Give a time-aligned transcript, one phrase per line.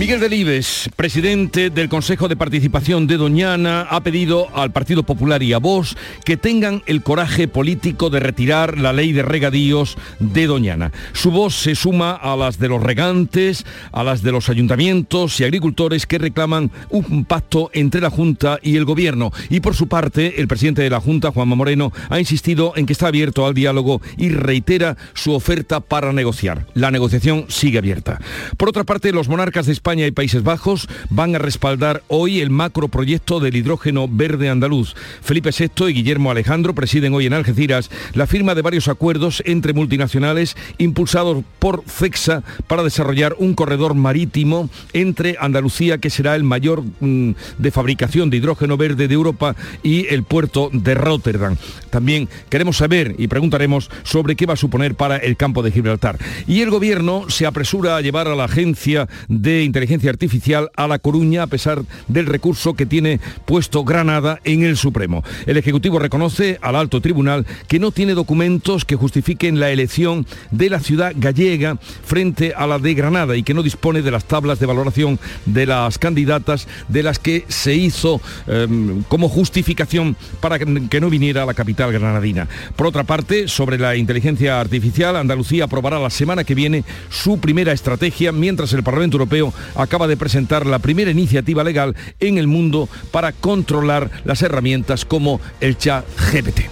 [0.00, 5.52] Miguel Delibes, presidente del Consejo de Participación de Doñana, ha pedido al Partido Popular y
[5.52, 5.94] a vos
[6.24, 10.90] que tengan el coraje político de retirar la ley de regadíos de Doñana.
[11.12, 15.44] Su voz se suma a las de los regantes, a las de los ayuntamientos y
[15.44, 19.32] agricultores que reclaman un pacto entre la Junta y el Gobierno.
[19.50, 22.94] Y por su parte, el presidente de la Junta, Juanma Moreno, ha insistido en que
[22.94, 26.64] está abierto al diálogo y reitera su oferta para negociar.
[26.72, 28.18] La negociación sigue abierta.
[28.56, 32.38] Por otra parte, los monarcas de España España y Países Bajos van a respaldar hoy
[32.38, 34.94] el macroproyecto del hidrógeno verde andaluz.
[35.20, 39.72] Felipe VI y Guillermo Alejandro presiden hoy en Algeciras la firma de varios acuerdos entre
[39.72, 46.84] multinacionales impulsados por FEXA para desarrollar un corredor marítimo entre Andalucía, que será el mayor
[47.00, 51.56] mm, de fabricación de hidrógeno verde de Europa, y el puerto de Rotterdam.
[51.90, 56.16] También queremos saber y preguntaremos sobre qué va a suponer para el campo de Gibraltar.
[56.46, 60.98] Y el gobierno se apresura a llevar a la Agencia de inteligencia artificial a La
[60.98, 65.24] Coruña a pesar del recurso que tiene puesto Granada en el Supremo.
[65.46, 70.68] El Ejecutivo reconoce al alto tribunal que no tiene documentos que justifiquen la elección de
[70.68, 74.60] la ciudad gallega frente a la de Granada y que no dispone de las tablas
[74.60, 81.00] de valoración de las candidatas de las que se hizo em, como justificación para que
[81.00, 82.48] no viniera a la capital granadina.
[82.76, 87.72] Por otra parte, sobre la inteligencia artificial, Andalucía aprobará la semana que viene su primera
[87.72, 92.88] estrategia, mientras el Parlamento Europeo acaba de presentar la primera iniciativa legal en el mundo
[93.10, 96.68] para controlar las herramientas como el chat GPT.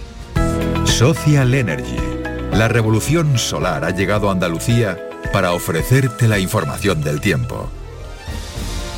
[0.86, 1.96] Social Energy.
[2.52, 4.98] La revolución solar ha llegado a Andalucía
[5.32, 7.70] para ofrecerte la información del tiempo.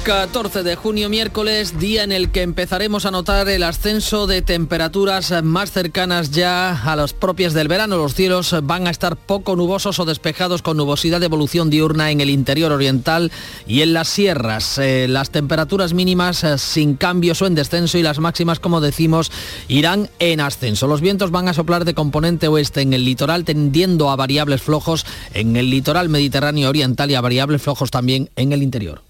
[0.03, 5.43] 14 de junio, miércoles, día en el que empezaremos a notar el ascenso de temperaturas
[5.43, 7.99] más cercanas ya a las propias del verano.
[7.99, 12.21] Los cielos van a estar poco nubosos o despejados con nubosidad de evolución diurna en
[12.21, 13.31] el interior oriental
[13.67, 14.79] y en las sierras.
[14.79, 19.31] Eh, las temperaturas mínimas eh, sin cambios o en descenso y las máximas, como decimos,
[19.69, 20.87] irán en ascenso.
[20.87, 25.05] Los vientos van a soplar de componente oeste en el litoral, tendiendo a variables flojos
[25.35, 29.10] en el litoral mediterráneo oriental y a variables flojos también en el interior.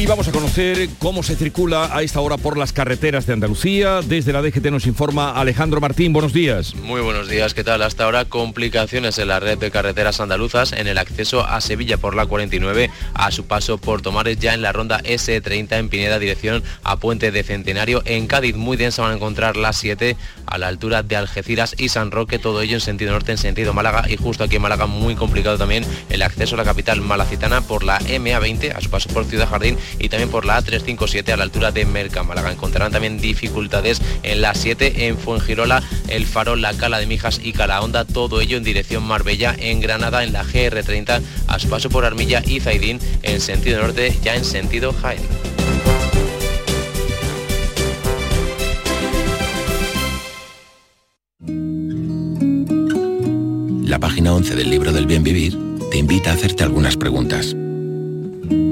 [0.00, 4.00] Y vamos a conocer cómo se circula a esta hora por las carreteras de Andalucía.
[4.00, 6.14] Desde la DGT nos informa Alejandro Martín.
[6.14, 6.74] Buenos días.
[6.74, 7.52] Muy buenos días.
[7.52, 7.82] ¿Qué tal?
[7.82, 12.14] Hasta ahora complicaciones en la red de carreteras andaluzas en el acceso a Sevilla por
[12.14, 16.62] la 49, a su paso por Tomares ya en la ronda S30 en Pineda, dirección
[16.82, 18.00] a Puente de Centenario.
[18.06, 21.90] En Cádiz muy densa van a encontrar la 7 a la altura de Algeciras y
[21.90, 24.86] San Roque, todo ello en sentido norte, en sentido Málaga y justo aquí en Málaga
[24.86, 29.10] muy complicado también el acceso a la capital malacitana por la MA20 a su paso
[29.10, 32.52] por Ciudad Jardín y también por la A357 a la altura de Merca, Málaga.
[32.52, 37.52] Encontrarán también dificultades en la 7 en Fuengirola, El Faro, La Cala de Mijas y
[37.52, 42.04] Calahonda, todo ello en dirección Marbella, en Granada, en la GR30, a su paso por
[42.04, 45.20] Armilla y Zaidín, en sentido norte, ya en sentido Jaén.
[53.90, 55.58] La página 11 del libro del bien vivir
[55.90, 57.56] te invita a hacerte algunas preguntas.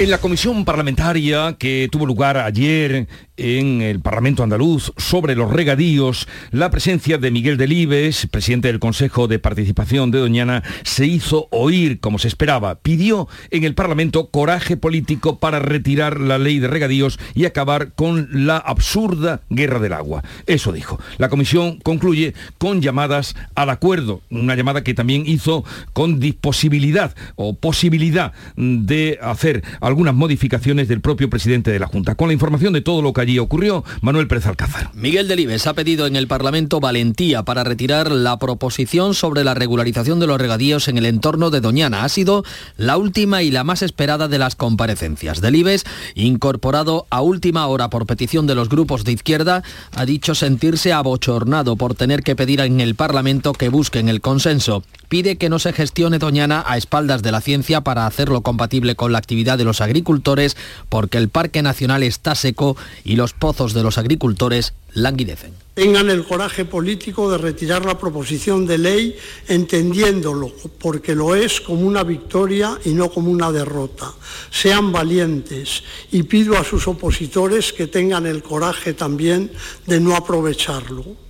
[0.00, 3.06] En la comisión parlamentaria que tuvo lugar ayer
[3.40, 9.28] en el Parlamento andaluz sobre los regadíos, la presencia de Miguel Delibes, presidente del Consejo
[9.28, 12.76] de Participación de Doñana, se hizo oír como se esperaba.
[12.76, 18.28] Pidió en el Parlamento coraje político para retirar la ley de regadíos y acabar con
[18.30, 20.22] la absurda guerra del agua.
[20.46, 21.00] Eso dijo.
[21.16, 25.64] La comisión concluye con llamadas al acuerdo, una llamada que también hizo
[25.94, 32.14] con disposibilidad o posibilidad de hacer algunas modificaciones del propio presidente de la Junta.
[32.14, 34.90] Con la información de todo lo que allí ocurrió, Manuel Pérez Alcázar.
[34.94, 40.18] Miguel Delibes ha pedido en el Parlamento valentía para retirar la proposición sobre la regularización
[40.20, 42.04] de los regadíos en el entorno de Doñana.
[42.04, 42.44] Ha sido
[42.76, 45.40] la última y la más esperada de las comparecencias.
[45.40, 45.84] Delibes,
[46.14, 49.62] incorporado a última hora por petición de los grupos de izquierda,
[49.94, 54.82] ha dicho sentirse abochornado por tener que pedir en el Parlamento que busquen el consenso.
[55.10, 59.10] Pide que no se gestione Doñana a espaldas de la ciencia para hacerlo compatible con
[59.10, 60.56] la actividad de los agricultores,
[60.88, 65.52] porque el Parque Nacional está seco y los pozos de los agricultores languidecen.
[65.74, 69.16] Tengan el coraje político de retirar la proposición de ley
[69.48, 74.12] entendiéndolo, porque lo es como una victoria y no como una derrota.
[74.52, 75.82] Sean valientes
[76.12, 79.50] y pido a sus opositores que tengan el coraje también
[79.88, 81.29] de no aprovecharlo.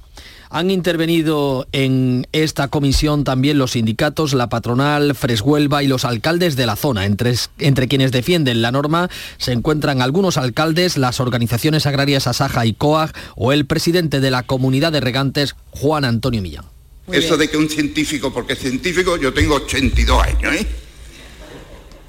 [0.52, 6.66] Han intervenido en esta comisión también los sindicatos, la patronal, Freshuelva y los alcaldes de
[6.66, 7.06] la zona.
[7.06, 9.08] Entre, quienes defienden la norma
[9.38, 14.42] se encuentran algunos alcaldes, las organizaciones agrarias Asaja y COAG o el presidente de la
[14.42, 16.64] comunidad de regantes, Juan Antonio Millán.
[17.12, 20.66] Eso de que un científico, porque científico yo tengo 82 años, ¿eh?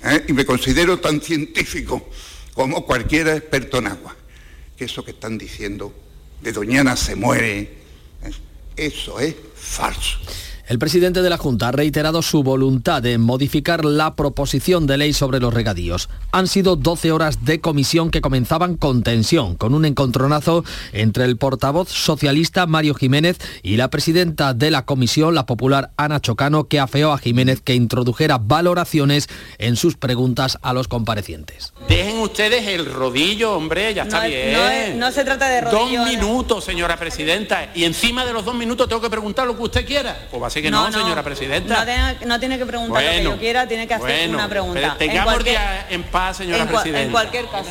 [0.03, 0.25] ¿Eh?
[0.29, 2.09] Y me considero tan científico
[2.55, 4.15] como cualquier experto en agua.
[4.75, 5.93] Que eso que están diciendo
[6.41, 7.80] de Doñana se muere,
[8.75, 10.19] eso es falso.
[10.71, 15.11] El presidente de la Junta ha reiterado su voluntad de modificar la proposición de ley
[15.11, 16.07] sobre los regadíos.
[16.31, 20.63] Han sido 12 horas de comisión que comenzaban con tensión, con un encontronazo
[20.93, 26.21] entre el portavoz socialista Mario Jiménez y la presidenta de la comisión, la popular Ana
[26.21, 29.27] Chocano, que afeó a Jiménez que introdujera valoraciones
[29.57, 31.73] en sus preguntas a los comparecientes.
[31.89, 34.97] Dejen ustedes el rodillo, hombre, ya está no, bien.
[34.97, 35.99] No, no, se trata de rodillo.
[35.99, 39.63] Dos minutos, señora presidenta, y encima de los dos minutos tengo que preguntar lo que
[39.63, 40.29] usted quiera.
[40.31, 41.79] Pues va a que no, no, señora presidenta.
[41.79, 44.37] No tiene, no tiene que preguntar bueno, lo que yo quiera, tiene que hacer bueno,
[44.37, 44.95] una pregunta.
[44.97, 47.01] Tengamos en cualquier, día en paz, señora en, presidenta.
[47.01, 47.69] En cualquier caso.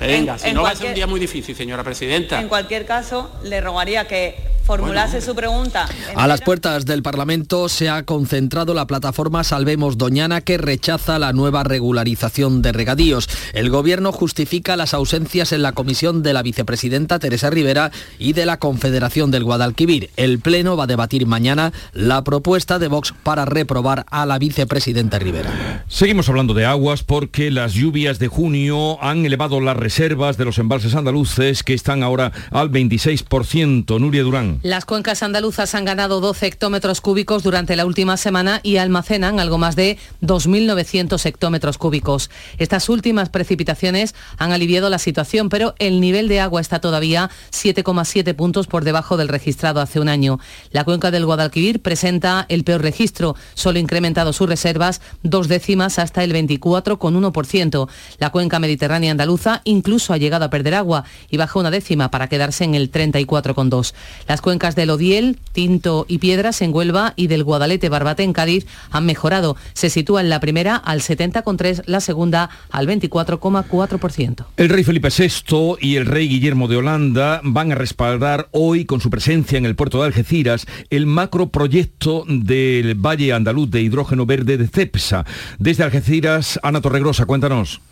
[0.00, 2.40] Venga, en, si no va a ser un día muy difícil, señora presidenta.
[2.40, 4.36] En cualquier caso, le rogaría que
[4.68, 5.88] formulase bueno, su pregunta.
[6.14, 11.32] A las puertas del Parlamento se ha concentrado la plataforma Salvemos Doñana que rechaza la
[11.32, 13.30] nueva regularización de regadíos.
[13.54, 18.44] El gobierno justifica las ausencias en la comisión de la vicepresidenta Teresa Rivera y de
[18.44, 20.10] la Confederación del Guadalquivir.
[20.18, 25.18] El Pleno va a debatir mañana la propuesta de Vox para reprobar a la vicepresidenta
[25.18, 25.84] Rivera.
[25.88, 30.58] Seguimos hablando de aguas porque las lluvias de junio han elevado las reservas de los
[30.58, 33.98] embalses andaluces que están ahora al 26%.
[33.98, 34.57] Nuria Durán.
[34.64, 39.56] Las cuencas andaluzas han ganado 12 hectómetros cúbicos durante la última semana y almacenan algo
[39.56, 42.28] más de 2.900 hectómetros cúbicos.
[42.58, 48.34] Estas últimas precipitaciones han aliviado la situación, pero el nivel de agua está todavía 7,7
[48.34, 50.40] puntos por debajo del registrado hace un año.
[50.72, 56.24] La cuenca del Guadalquivir presenta el peor registro, solo incrementado sus reservas dos décimas hasta
[56.24, 57.88] el 24,1%.
[58.18, 62.26] La cuenca mediterránea andaluza incluso ha llegado a perder agua y baja una décima para
[62.26, 63.94] quedarse en el 34,2.
[64.26, 68.66] Las cuencas del Odiel, Tinto y Piedras en Huelva y del Guadalete Barbate en Cádiz
[68.90, 69.56] han mejorado.
[69.74, 74.46] Se sitúa en la primera al 70,3, la segunda al 24,4%.
[74.56, 79.02] El rey Felipe VI y el rey Guillermo de Holanda van a respaldar hoy con
[79.02, 84.56] su presencia en el puerto de Algeciras el macroproyecto del Valle Andaluz de Hidrógeno Verde
[84.56, 85.26] de CEPSA.
[85.58, 87.82] Desde Algeciras, Ana Torregrosa, cuéntanos.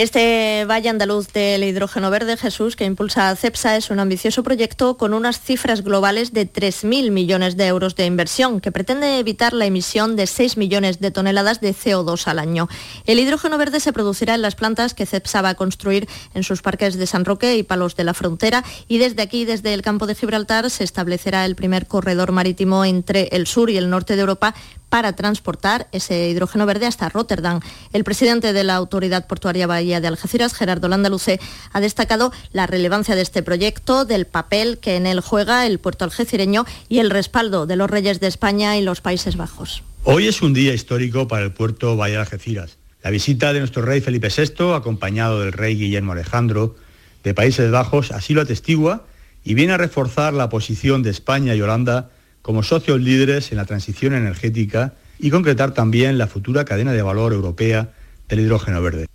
[0.00, 5.12] Este Valle Andaluz del Hidrógeno Verde, Jesús, que impulsa CEPSA, es un ambicioso proyecto con
[5.12, 10.16] unas cifras globales de 3.000 millones de euros de inversión, que pretende evitar la emisión
[10.16, 12.66] de 6 millones de toneladas de CO2 al año.
[13.04, 16.62] El hidrógeno verde se producirá en las plantas que CEPSA va a construir en sus
[16.62, 20.06] parques de San Roque y Palos de la Frontera, y desde aquí, desde el campo
[20.06, 24.22] de Gibraltar, se establecerá el primer corredor marítimo entre el sur y el norte de
[24.22, 24.54] Europa
[24.90, 27.60] para transportar ese hidrógeno verde hasta Rotterdam.
[27.92, 31.40] El presidente de la Autoridad Portuaria Bahía de Algeciras, Gerardo Landaluce,
[31.72, 36.04] ha destacado la relevancia de este proyecto, del papel que en él juega el puerto
[36.04, 39.82] algecireño y el respaldo de los reyes de España y los Países Bajos.
[40.04, 42.76] Hoy es un día histórico para el puerto Bahía de Algeciras.
[43.02, 46.76] La visita de nuestro rey Felipe VI, acompañado del rey Guillermo Alejandro
[47.22, 49.04] de Países Bajos, así lo atestigua
[49.44, 52.10] y viene a reforzar la posición de España y Holanda
[52.42, 57.32] como socios líderes en la transición energética y concretar también la futura cadena de valor
[57.32, 57.90] europea
[58.28, 59.09] del hidrógeno verde.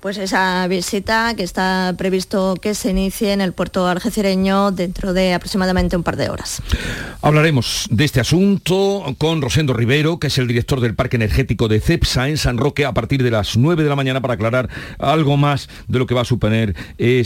[0.00, 5.34] Pues esa visita que está previsto que se inicie en el puerto algecireño dentro de
[5.34, 6.62] aproximadamente un par de horas.
[7.22, 11.80] Hablaremos de este asunto con Rosendo Rivero, que es el director del Parque Energético de
[11.80, 15.36] CEPSA en San Roque, a partir de las 9 de la mañana para aclarar algo
[15.36, 17.24] más de lo que va a suponer eh,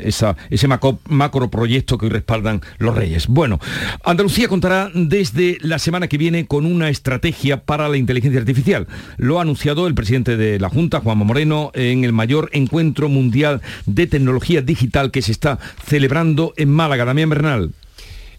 [0.00, 3.26] ese macro, macro proyecto que hoy respaldan los Reyes.
[3.26, 3.58] Bueno,
[4.04, 8.86] Andalucía contará desde la semana que viene con una estrategia para la inteligencia artificial.
[9.16, 13.62] Lo ha anunciado el presidente de la Junta, Juanma Moreno, en el mayor encuentro mundial
[13.86, 17.04] de tecnología digital que se está celebrando en Málaga.
[17.04, 17.70] Damián Bernal.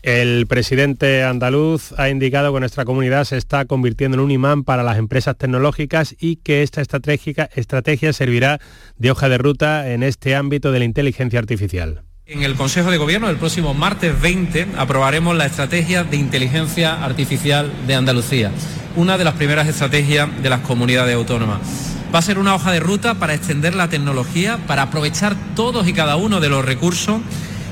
[0.05, 4.83] El presidente andaluz ha indicado que nuestra comunidad se está convirtiendo en un imán para
[4.83, 8.59] las empresas tecnológicas y que esta estrategia servirá
[8.97, 12.03] de hoja de ruta en este ámbito de la inteligencia artificial.
[12.27, 17.71] En el Consejo de Gobierno del próximo martes 20 aprobaremos la estrategia de inteligencia artificial
[17.87, 18.51] de Andalucía,
[18.95, 21.95] una de las primeras estrategias de las comunidades autónomas.
[22.15, 25.91] Va a ser una hoja de ruta para extender la tecnología, para aprovechar todos y
[25.91, 27.19] cada uno de los recursos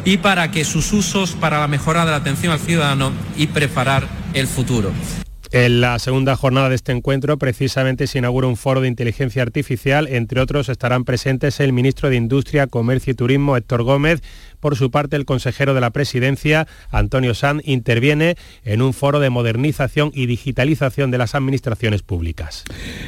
[0.03, 4.05] y para que sus usos para la mejora de la atención al ciudadano y preparar
[4.33, 4.91] el futuro.
[5.53, 10.09] En la segunda jornada de este encuentro precisamente se inaugura un foro de inteligencia artificial.
[10.09, 14.23] Entre otros estarán presentes el ministro de Industria, Comercio y Turismo, Héctor Gómez,
[14.63, 19.29] por su parte, el consejero de la presidencia, Antonio Sanz, interviene en un foro de
[19.29, 22.63] modernización y digitalización de las administraciones públicas.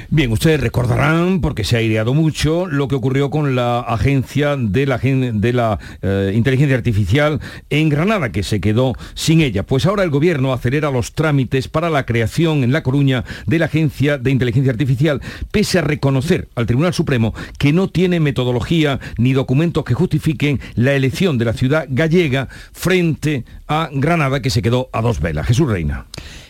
[0.10, 4.86] Bien, ustedes recordarán, porque se ha ideado mucho, lo que ocurrió con la agencia de
[4.86, 9.64] la, de la eh, inteligencia artificial en Granada, que se quedó sin ella.
[9.64, 13.68] Pues ahora el gobierno acelera los trámites para la creación en La Coruña de la
[13.68, 15.22] agencia de inteligencia artificial,
[15.52, 20.92] pese a reconocer al Tribunal Supremo que no tiene metodología ni documentos que justifiquen la
[20.96, 25.48] elección de la ciudad gallega frente a Granada, que se quedó a dos velas.
[25.48, 26.08] Jesús Reina.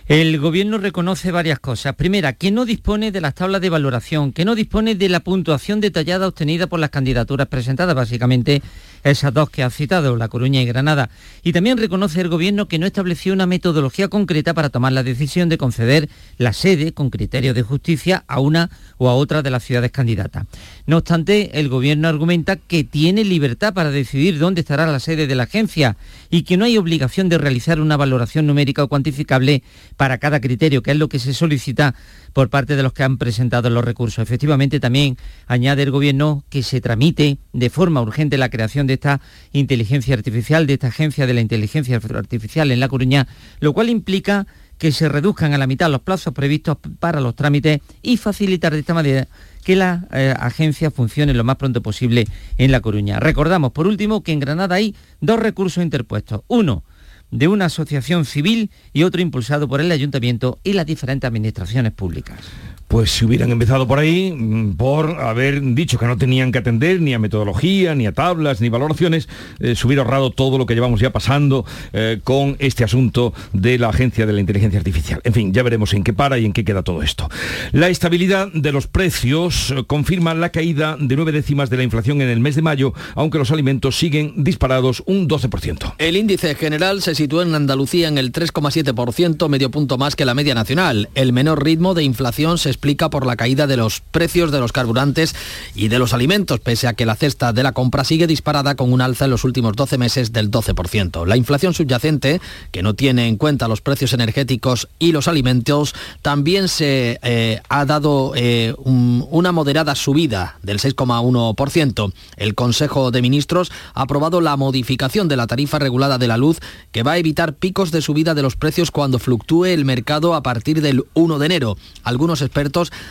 [0.07, 1.95] El gobierno reconoce varias cosas.
[1.95, 5.81] Primera, que no dispone de las tablas de valoración, que no dispone de la puntuación
[5.81, 8.61] detallada obtenida por las candidaturas presentadas, básicamente
[9.03, 11.09] esas dos que ha citado, La Coruña y Granada.
[11.41, 15.49] Y también reconoce el gobierno que no estableció una metodología concreta para tomar la decisión
[15.49, 19.63] de conceder la sede con criterios de justicia a una o a otra de las
[19.63, 20.45] ciudades candidatas.
[20.87, 25.33] No obstante, el gobierno argumenta que tiene libertad para decidir dónde estará la sede de
[25.33, 25.97] la agencia
[26.29, 29.63] y que no hay obligación de realizar una valoración numérica o cuantificable
[29.97, 31.95] para cada criterio, que es lo que se solicita
[32.33, 34.21] por parte de los que han presentado los recursos.
[34.21, 39.21] Efectivamente, también añade el Gobierno que se tramite de forma urgente la creación de esta
[39.53, 43.27] inteligencia artificial, de esta agencia de la inteligencia artificial en La Coruña,
[43.59, 44.45] lo cual implica
[44.77, 48.79] que se reduzcan a la mitad los plazos previstos para los trámites y facilitar de
[48.79, 49.27] esta manera
[49.63, 52.27] que la eh, agencia funcione lo más pronto posible
[52.57, 53.19] en La Coruña.
[53.19, 56.41] Recordamos, por último, que en Granada hay dos recursos interpuestos.
[56.47, 56.83] Uno,
[57.31, 62.39] de una asociación civil y otro impulsado por el ayuntamiento y las diferentes administraciones públicas
[62.87, 67.01] pues si hubieran empezado por ahí, mm, por haber dicho que no tenían que atender
[67.01, 69.27] ni a metodología, ni a tablas, ni valoraciones,
[69.59, 73.77] eh, se hubiera ahorrado todo lo que llevamos ya pasando eh, con este asunto de
[73.77, 75.21] la Agencia de la Inteligencia Artificial.
[75.23, 77.29] En fin, ya veremos en qué para y en qué queda todo esto.
[77.71, 82.21] La estabilidad de los precios eh, confirma la caída de nueve décimas de la inflación
[82.21, 85.95] en el mes de mayo, aunque los alimentos siguen disparados un 12%.
[85.97, 90.33] El índice general se sitúa en Andalucía en el 3,7%, medio punto más que la
[90.33, 91.09] media nacional.
[91.15, 94.71] El menor ritmo de inflación se explica por la caída de los precios de los
[94.71, 95.35] carburantes
[95.73, 98.91] y de los alimentos, pese a que la cesta de la compra sigue disparada con
[98.91, 101.25] un alza en los últimos 12 meses del 12%.
[101.25, 102.41] La inflación subyacente,
[102.71, 107.85] que no tiene en cuenta los precios energéticos y los alimentos, también se eh, ha
[107.85, 112.13] dado eh, una moderada subida del 6,1%.
[112.37, 116.59] El Consejo de Ministros ha aprobado la modificación de la tarifa regulada de la luz
[116.91, 120.43] que va a evitar picos de subida de los precios cuando fluctúe el mercado a
[120.43, 121.77] partir del 1 de enero.
[122.03, 122.64] Algunos expertos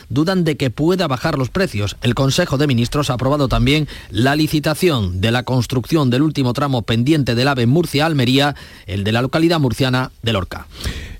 [0.08, 1.96] dudan de que pueda bajar los precios.
[2.02, 6.82] El Consejo de Ministros ha aprobado también la licitación de la construcción del último tramo
[6.82, 8.54] pendiente del AVE Murcia-Almería,
[8.86, 10.66] el de la localidad murciana de Lorca.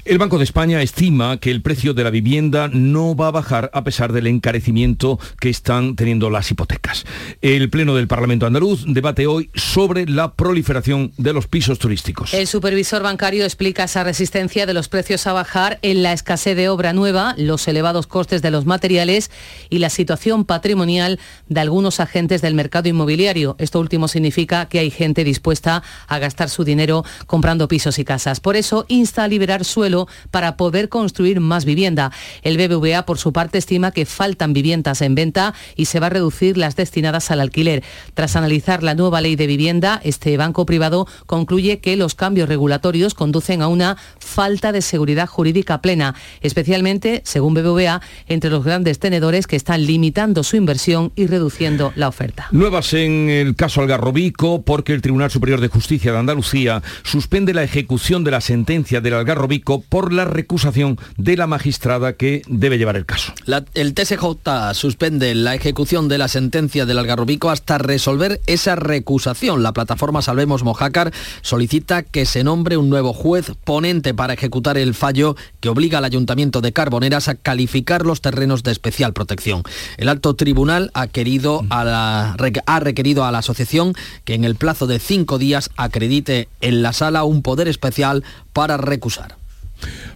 [0.06, 3.70] El Banco de España estima que el precio de la vivienda no va a bajar
[3.73, 7.06] a pesar del encarecimiento que están teniendo las hipotecas.
[7.40, 12.34] El Pleno del Parlamento andaluz debate hoy sobre la proliferación de los pisos turísticos.
[12.34, 16.68] El supervisor bancario explica esa resistencia de los precios a bajar en la escasez de
[16.68, 19.30] obra nueva, los elevados costes de los materiales
[19.70, 21.18] y la situación patrimonial
[21.49, 23.56] de algunos agentes del mercado inmobiliario.
[23.58, 28.40] Esto último significa que hay gente dispuesta a gastar su dinero comprando pisos y casas.
[28.40, 29.94] Por eso insta a liberar suelo
[30.31, 32.13] para poder construir más vivienda.
[32.43, 36.11] El BBVA, por su parte, estima que faltan viviendas en venta y se va a
[36.11, 37.83] reducir las destinadas al alquiler.
[38.15, 43.15] Tras analizar la nueva ley de vivienda, este banco privado concluye que los cambios regulatorios
[43.15, 49.47] conducen a una falta de seguridad jurídica plena, especialmente, según BBVA, entre los grandes tenedores
[49.47, 52.49] que están limitando su inversión y reduciendo la oferta.
[52.51, 57.63] Nuevas en el caso Algarrobico porque el Tribunal Superior de Justicia de Andalucía suspende la
[57.63, 62.97] ejecución de la sentencia del Algarrobico por la recusación de la magistrada que debe llevar
[62.97, 63.33] el caso.
[63.75, 69.62] el TSJ suspende la ejecución de la sentencia del Algarrobico hasta resolver esa recusación.
[69.62, 71.12] La plataforma Salvemos Mojácar
[71.43, 76.05] solicita que se nombre un nuevo juez ponente para ejecutar el fallo que obliga al
[76.05, 79.62] Ayuntamiento de Carboneras a calificar los terrenos de especial protección.
[79.97, 84.99] El alto tribunal ha, querido ha requerido a la asociación que en el plazo de
[84.99, 89.37] cinco días acredite en la sala un poder especial para recusar.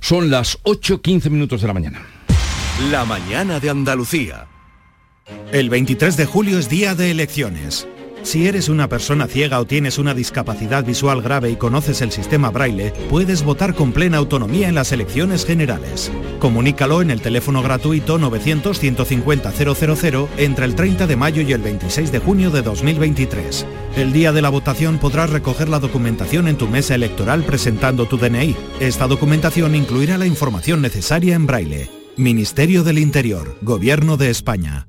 [0.00, 2.02] Son las 8.15 minutos de la mañana.
[2.90, 4.46] La mañana de Andalucía.
[5.52, 7.86] El 23 de julio es día de elecciones.
[8.22, 12.50] Si eres una persona ciega o tienes una discapacidad visual grave y conoces el sistema
[12.50, 16.12] braille, puedes votar con plena autonomía en las elecciones generales.
[16.38, 22.18] Comunícalo en el teléfono gratuito 900-150-000 entre el 30 de mayo y el 26 de
[22.18, 23.66] junio de 2023.
[23.96, 28.18] El día de la votación podrás recoger la documentación en tu mesa electoral presentando tu
[28.18, 28.56] DNI.
[28.80, 31.90] Esta documentación incluirá la información necesaria en braille.
[32.16, 34.88] Ministerio del Interior, Gobierno de España.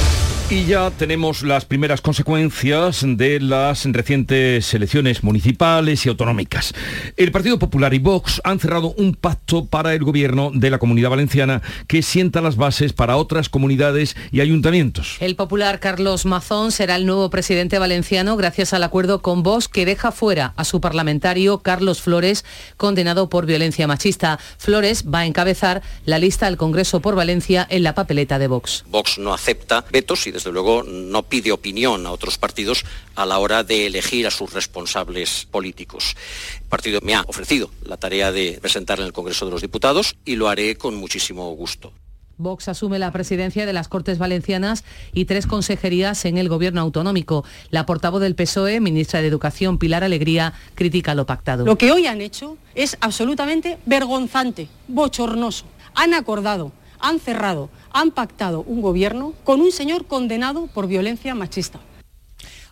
[0.51, 6.73] Y ya tenemos las primeras consecuencias de las recientes elecciones municipales y autonómicas.
[7.15, 11.09] El Partido Popular y Vox han cerrado un pacto para el gobierno de la Comunidad
[11.09, 15.15] Valenciana que sienta las bases para otras comunidades y ayuntamientos.
[15.21, 19.85] El popular Carlos Mazón será el nuevo presidente valenciano gracias al acuerdo con Vox que
[19.85, 22.43] deja fuera a su parlamentario Carlos Flores,
[22.75, 24.37] condenado por violencia machista.
[24.57, 28.83] Flores va a encabezar la lista al Congreso por Valencia en la papeleta de Vox.
[28.89, 32.83] Vox no acepta vetos y desde luego no pide opinión a otros partidos
[33.13, 36.15] a la hora de elegir a sus responsables políticos.
[36.55, 40.15] El partido me ha ofrecido la tarea de presentar en el Congreso de los Diputados
[40.25, 41.93] y lo haré con muchísimo gusto.
[42.37, 44.83] Vox asume la presidencia de las Cortes Valencianas
[45.13, 47.45] y tres consejerías en el Gobierno autonómico.
[47.69, 51.65] La portavoz del PSOE, ministra de Educación, Pilar Alegría, critica lo pactado.
[51.65, 55.65] Lo que hoy han hecho es absolutamente vergonzante, bochornoso.
[55.93, 56.71] Han acordado
[57.01, 61.79] han cerrado, han pactado un gobierno con un señor condenado por violencia machista.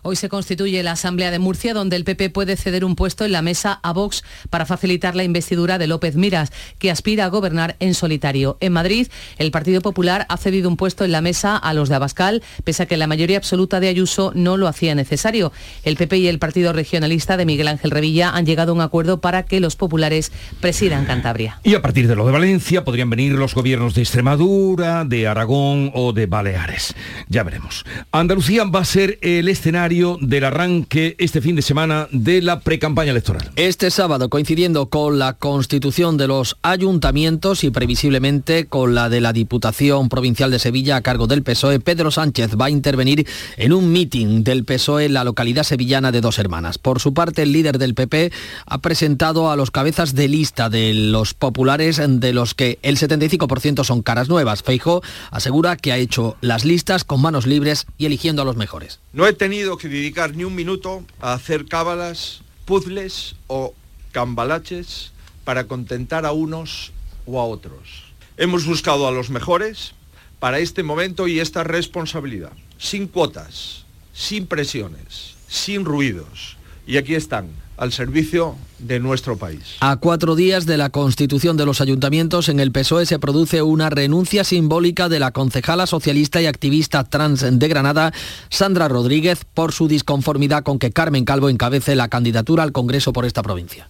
[0.02, 3.32] Hoy se constituye la Asamblea de Murcia, donde el PP puede ceder un puesto en
[3.32, 7.76] la mesa a Vox para facilitar la investidura de López Miras, que aspira a gobernar
[7.80, 8.56] en solitario.
[8.60, 11.96] En Madrid, el Partido Popular ha cedido un puesto en la mesa a los de
[11.96, 15.52] Abascal, pese a que la mayoría absoluta de Ayuso no lo hacía necesario.
[15.84, 19.20] El PP y el Partido Regionalista de Miguel Ángel Revilla han llegado a un acuerdo
[19.20, 21.60] para que los populares presidan Cantabria.
[21.62, 25.90] Y a partir de lo de Valencia podrían venir los gobiernos de Extremadura, de Aragón
[25.94, 26.94] o de Baleares.
[27.28, 27.84] Ya veremos.
[28.12, 33.10] Andalucía va a ser el escenario del arranque este fin de semana de la precampaña
[33.10, 33.50] electoral.
[33.56, 39.32] Este sábado, coincidiendo con la constitución de los ayuntamientos y previsiblemente con la de la
[39.32, 43.26] Diputación Provincial de Sevilla a cargo del PSOE, Pedro Sánchez va a intervenir
[43.56, 46.78] en un mitin del PSOE en la localidad sevillana de Dos Hermanas.
[46.78, 48.30] Por su parte, el líder del PP
[48.66, 53.82] ha presentado a los cabezas de lista de los populares, de los que el 75%
[53.82, 54.62] son caras nuevas.
[54.62, 59.00] Feijo asegura que ha hecho las listas con manos libres y eligiendo a los mejores.
[59.12, 63.74] No he tenido que dedicar ni un minuto a hacer cábalas, puzzles o
[64.12, 65.12] cambalaches
[65.44, 66.92] para contentar a unos
[67.24, 68.04] o a otros.
[68.36, 69.94] Hemos buscado a los mejores
[70.38, 76.58] para este momento y esta responsabilidad, sin cuotas, sin presiones, sin ruidos.
[76.86, 77.48] Y aquí están,
[77.80, 79.76] al servicio de nuestro país.
[79.80, 83.88] A cuatro días de la constitución de los ayuntamientos, en el PSOE se produce una
[83.88, 88.12] renuncia simbólica de la concejala socialista y activista trans de Granada,
[88.50, 93.24] Sandra Rodríguez, por su disconformidad con que Carmen Calvo encabece la candidatura al Congreso por
[93.24, 93.88] esta provincia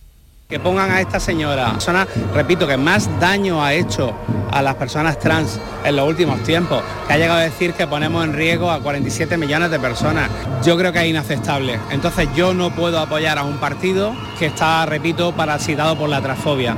[0.50, 4.12] que pongan a esta señora, persona, repito, que más daño ha hecho
[4.50, 8.24] a las personas trans en los últimos tiempos, que ha llegado a decir que ponemos
[8.24, 10.28] en riesgo a 47 millones de personas.
[10.64, 11.78] Yo creo que es inaceptable.
[11.92, 16.76] Entonces yo no puedo apoyar a un partido que está, repito, parasitado por la transfobia.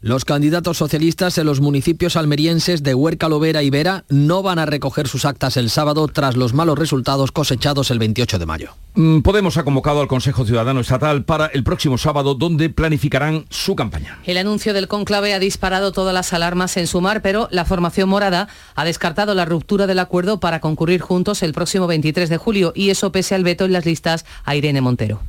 [0.00, 4.66] Los candidatos socialistas en los municipios almerienses de Huerca, Lovera y Vera no van a
[4.66, 8.70] recoger sus actas el sábado tras los malos resultados cosechados el 28 de mayo.
[8.94, 13.76] Mm, Podemos ha convocado al Consejo Ciudadano Estatal para el próximo sábado, donde planificarán su
[13.76, 14.18] campaña.
[14.24, 18.48] El anuncio del conclave ha disparado todas las alarmas en Sumar, pero la formación morada
[18.74, 22.90] ha descartado la ruptura del acuerdo para concurrir juntos el próximo 23 de julio y
[22.90, 25.20] eso pese al veto en las listas a Irene Montero.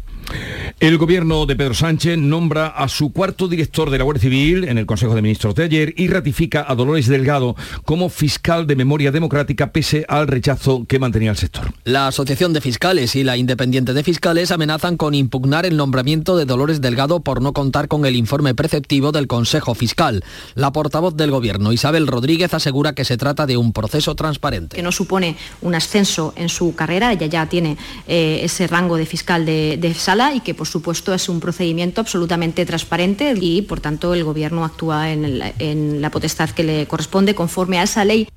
[0.79, 4.77] El gobierno de Pedro Sánchez nombra a su cuarto director de la Guardia Civil en
[4.77, 9.11] el Consejo de Ministros de ayer y ratifica a Dolores Delgado como fiscal de memoria
[9.11, 11.73] democrática pese al rechazo que mantenía el sector.
[11.83, 16.45] La Asociación de Fiscales y la Independiente de Fiscales amenazan con impugnar el nombramiento de
[16.45, 20.23] Dolores Delgado por no contar con el informe preceptivo del Consejo Fiscal.
[20.53, 24.75] La portavoz del Gobierno, Isabel Rodríguez, asegura que se trata de un proceso transparente.
[24.75, 29.07] que no supone un ascenso en su carrera, ella ya tiene eh, ese rango de
[29.07, 33.79] fiscal de, de sala y que por supuesto es un procedimiento absolutamente transparente y por
[33.79, 38.27] tanto el Gobierno actúa en, la potestad que le corresponde conforme a esa ley.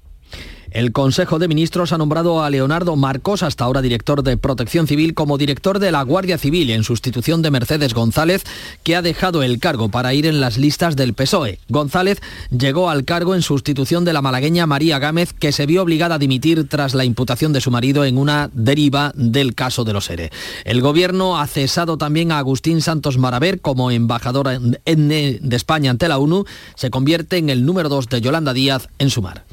[0.70, 5.14] El Consejo de Ministros ha nombrado a Leonardo Marcos, hasta ahora director de Protección Civil,
[5.14, 8.44] como director de la Guardia Civil en sustitución de Mercedes González,
[8.84, 11.58] que ha dejado el cargo para ir en las listas del PSOE.
[11.68, 12.20] González
[12.56, 16.18] llegó al cargo en sustitución de la malagueña María Gámez, que se vio obligada a
[16.18, 20.30] dimitir tras la imputación de su marido en una deriva del caso de los ERE.
[20.64, 24.48] El Gobierno ha cesado también a Agustín Santos Maraver como embajador
[24.84, 26.44] en- de España ante la ONU.
[26.76, 29.44] Se convierte en el número dos de Yolanda Díaz en Sumar.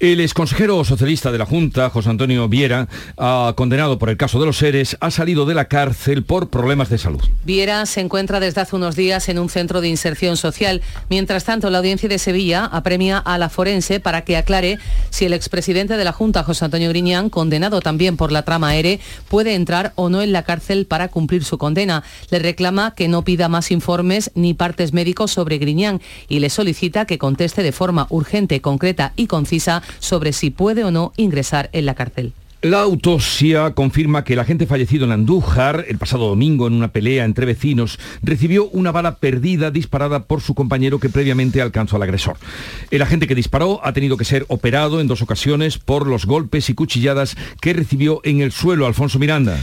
[0.00, 2.86] El exconsejero socialista de la Junta, José Antonio Viera,
[3.56, 6.98] condenado por el caso de los seres, ha salido de la cárcel por problemas de
[6.98, 7.20] salud.
[7.44, 10.82] Viera se encuentra desde hace unos días en un centro de inserción social.
[11.10, 14.78] Mientras tanto, la audiencia de Sevilla apremia a la forense para que aclare
[15.10, 19.00] si el expresidente de la Junta, José Antonio Griñán, condenado también por la trama ERE,
[19.26, 22.04] puede entrar o no en la cárcel para cumplir su condena.
[22.30, 27.04] Le reclama que no pida más informes ni partes médicos sobre Griñán y le solicita
[27.04, 31.86] que conteste de forma urgente, concreta y concisa sobre si puede o no ingresar en
[31.86, 32.32] la cárcel.
[32.60, 37.24] La autopsia confirma que el agente fallecido en Andújar, el pasado domingo en una pelea
[37.24, 42.36] entre vecinos, recibió una bala perdida disparada por su compañero que previamente alcanzó al agresor.
[42.90, 46.68] El agente que disparó ha tenido que ser operado en dos ocasiones por los golpes
[46.68, 49.56] y cuchilladas que recibió en el suelo Alfonso Miranda.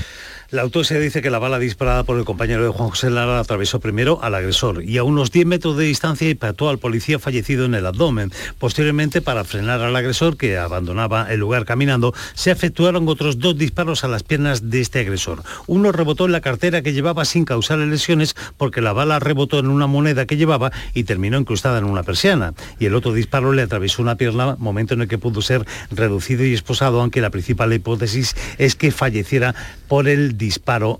[0.51, 3.79] La autopsia dice que la bala disparada por el compañero de Juan José Lara atravesó
[3.79, 7.73] primero al agresor y a unos 10 metros de distancia impactó al policía fallecido en
[7.73, 8.31] el abdomen.
[8.59, 14.03] Posteriormente, para frenar al agresor que abandonaba el lugar caminando, se efectuaron otros dos disparos
[14.03, 15.41] a las piernas de este agresor.
[15.65, 19.67] Uno rebotó en la cartera que llevaba sin causarle lesiones porque la bala rebotó en
[19.67, 22.53] una moneda que llevaba y terminó incrustada en una persiana.
[22.77, 26.45] Y el otro disparo le atravesó una pierna, momento en el que pudo ser reducido
[26.45, 29.55] y esposado, aunque la principal hipótesis es que falleciera
[29.87, 30.44] por el disparo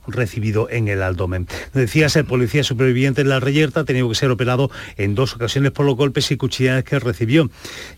[0.07, 1.47] recibido en el abdomen.
[1.73, 5.71] Decías, el policía superviviente en la reyerta ha tenido que ser operado en dos ocasiones
[5.71, 7.49] por los golpes y cuchilladas que recibió.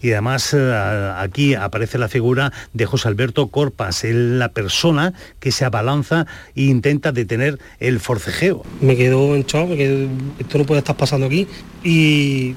[0.02, 5.66] Y además eh, aquí aparece la figura de José Alberto Corpas, la persona que se
[5.66, 8.64] abalanza e intenta detener el forcejeo.
[8.82, 11.48] me quedo en shock, quedo- esto no puede estar pasando aquí.
[11.84, 12.56] Y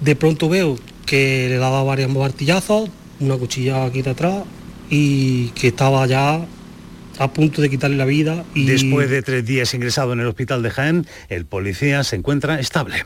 [0.00, 4.44] de pronto veo que le daba varios martillazos, una cuchilla aquí detrás
[4.90, 6.44] y que estaba ya
[7.18, 8.44] a punto de quitarle la vida.
[8.54, 12.60] Y Después de tres días ingresado en el hospital de Jaén, el policía se encuentra
[12.60, 13.04] estable.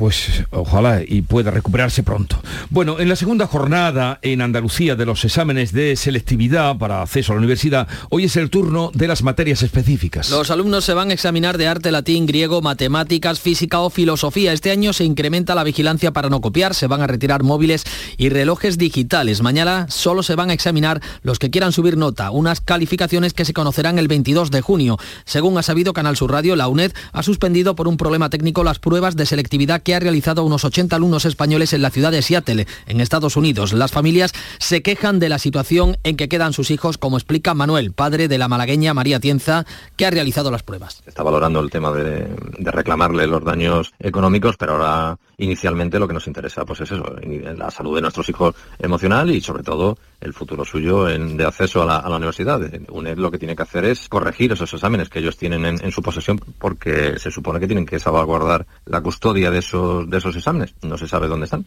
[0.00, 2.40] Pues ojalá y pueda recuperarse pronto.
[2.70, 7.34] Bueno, en la segunda jornada en Andalucía de los exámenes de selectividad para acceso a
[7.34, 10.30] la universidad, hoy es el turno de las materias específicas.
[10.30, 14.54] Los alumnos se van a examinar de arte, latín, griego, matemáticas, física o filosofía.
[14.54, 17.84] Este año se incrementa la vigilancia para no copiar, se van a retirar móviles
[18.16, 19.42] y relojes digitales.
[19.42, 23.52] Mañana solo se van a examinar los que quieran subir nota, unas calificaciones que se
[23.52, 24.96] conocerán el 22 de junio.
[25.26, 28.78] Según ha sabido Canal Sur Radio, la UNED ha suspendido por un problema técnico las
[28.78, 32.66] pruebas de selectividad que ha realizado unos 80 alumnos españoles en la ciudad de Seattle,
[32.86, 33.72] en Estados Unidos.
[33.72, 37.92] Las familias se quejan de la situación en que quedan sus hijos, como explica Manuel,
[37.92, 39.64] padre de la malagueña María Tienza,
[39.96, 41.02] que ha realizado las pruebas.
[41.06, 42.26] está valorando el tema de,
[42.58, 47.04] reclamarle los daños económicos, pero ahora inicialmente lo que nos interesa pues es eso,
[47.56, 51.82] la salud de nuestros hijos emocional y sobre todo el futuro suyo en- de acceso
[51.82, 52.60] a la, a la universidad.
[52.90, 55.92] UNED lo que tiene que hacer es corregir esos exámenes que ellos tienen en, en
[55.92, 60.36] su posesión porque se supone que tienen que salvaguardar la custodia de esos, de esos
[60.36, 60.74] exámenes.
[60.82, 61.64] No se sabe dónde están.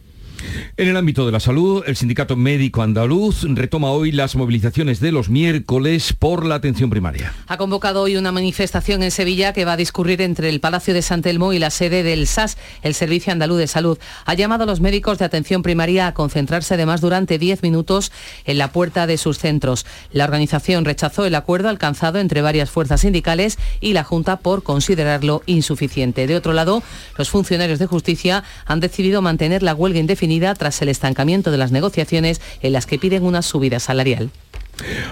[0.76, 5.12] En el ámbito de la salud, el Sindicato Médico Andaluz retoma hoy las movilizaciones de
[5.12, 7.32] los miércoles por la atención primaria.
[7.46, 11.02] Ha convocado hoy una manifestación en Sevilla que va a discurrir entre el Palacio de
[11.02, 13.98] San Telmo y la sede del SAS, el Servicio Andaluz de Salud.
[14.24, 18.10] Ha llamado a los médicos de atención primaria a concentrarse además durante 10 minutos
[18.44, 19.86] en la puerta de sus centros.
[20.10, 25.42] La organización rechazó el acuerdo alcanzado entre varias fuerzas sindicales y la Junta por considerarlo
[25.46, 26.26] insuficiente.
[26.26, 26.82] De otro lado,
[27.16, 31.70] los funcionarios de justicia han decidido mantener la huelga indefinida tras el estancamiento de las
[31.70, 34.30] negociaciones en las que piden una subida salarial.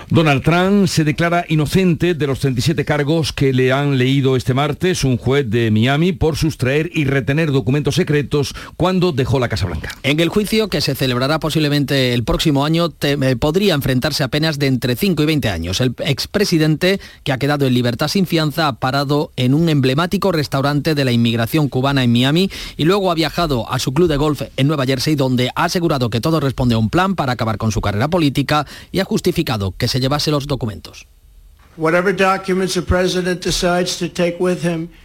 [0.09, 5.05] Donald Trump se declara inocente de los 37 cargos que le han leído este martes
[5.05, 9.97] un juez de Miami por sustraer y retener documentos secretos cuando dejó la Casa Blanca.
[10.03, 14.59] En el juicio, que se celebrará posiblemente el próximo año, eh, podría enfrentarse a penas
[14.59, 15.81] de entre 5 y 20 años.
[15.81, 20.95] El expresidente, que ha quedado en libertad sin fianza, ha parado en un emblemático restaurante
[20.95, 24.43] de la inmigración cubana en Miami y luego ha viajado a su club de golf
[24.57, 27.73] en Nueva Jersey, donde ha asegurado que todo responde a un plan para acabar con
[27.73, 31.07] su carrera política y ha justificado que se llevase los documentos.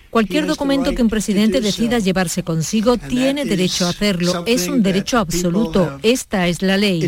[0.10, 4.44] Cualquier documento que un presidente decida llevarse consigo tiene derecho a hacerlo.
[4.46, 6.00] Es un derecho absoluto.
[6.04, 7.02] Esta es la ley.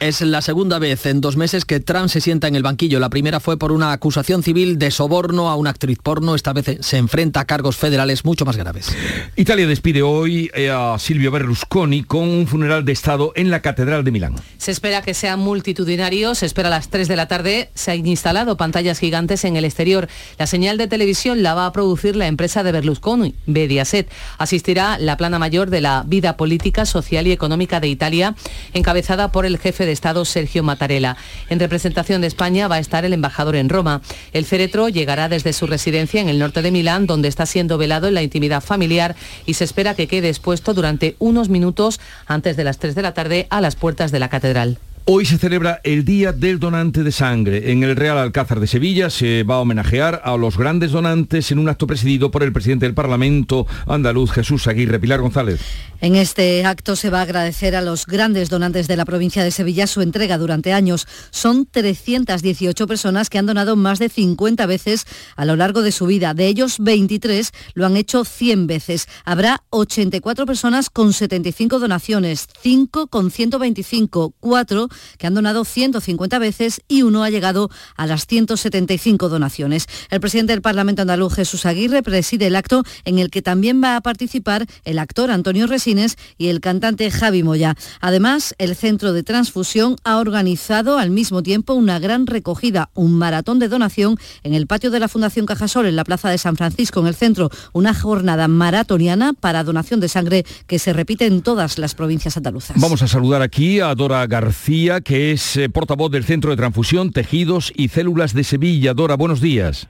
[0.00, 2.98] Es la segunda vez en dos meses que Trump se sienta en el banquillo.
[2.98, 6.34] La primera fue por una acusación civil de soborno a una actriz porno.
[6.34, 8.96] Esta vez se enfrenta a cargos federales mucho más graves.
[9.36, 14.02] Italia despide hoy eh, a Silvio Berlusconi con un funeral de Estado en la Catedral
[14.02, 14.36] de Milán.
[14.56, 16.34] Se espera que sea multitudinario.
[16.34, 17.70] Se espera a las 3 de la tarde.
[17.74, 20.08] Se han instalado pantallas gigantes en el exterior.
[20.38, 24.10] La señal de televisión la va a producir la empresa de Berlusconi, Mediaset.
[24.38, 28.34] Asistirá la plana mayor de la vida política, social y económica de Italia,
[28.80, 31.16] encabezada por el jefe de Estado Sergio Mattarella.
[31.48, 34.02] En representación de España va a estar el embajador en Roma.
[34.32, 38.08] El féretro llegará desde su residencia en el norte de Milán, donde está siendo velado
[38.08, 39.14] en la intimidad familiar
[39.46, 43.14] y se espera que quede expuesto durante unos minutos antes de las 3 de la
[43.14, 44.78] tarde a las puertas de la catedral.
[45.06, 47.72] Hoy se celebra el Día del Donante de Sangre.
[47.72, 51.58] En el Real Alcázar de Sevilla se va a homenajear a los grandes donantes en
[51.58, 55.00] un acto presidido por el presidente del Parlamento andaluz, Jesús Aguirre.
[55.00, 55.60] Pilar González.
[56.02, 59.50] En este acto se va a agradecer a los grandes donantes de la provincia de
[59.50, 61.06] Sevilla su entrega durante años.
[61.30, 66.06] Son 318 personas que han donado más de 50 veces a lo largo de su
[66.06, 66.34] vida.
[66.34, 69.08] De ellos, 23 lo han hecho 100 veces.
[69.24, 76.80] Habrá 84 personas con 75 donaciones, 5 con 125, 4 que han donado 150 veces
[76.88, 79.86] y uno ha llegado a las 175 donaciones.
[80.10, 83.96] El presidente del Parlamento andaluz, Jesús Aguirre, preside el acto en el que también va
[83.96, 87.76] a participar el actor Antonio Resines y el cantante Javi Moya.
[88.00, 93.58] Además, el Centro de Transfusión ha organizado al mismo tiempo una gran recogida, un maratón
[93.58, 97.00] de donación en el patio de la Fundación Cajasol en la Plaza de San Francisco,
[97.00, 101.78] en el centro, una jornada maratoniana para donación de sangre que se repite en todas
[101.78, 102.76] las provincias andaluzas.
[102.80, 107.12] Vamos a saludar aquí a Dora García, que es eh, portavoz del Centro de Transfusión,
[107.12, 108.94] Tejidos y Células de Sevilla.
[108.94, 109.88] Dora, buenos días.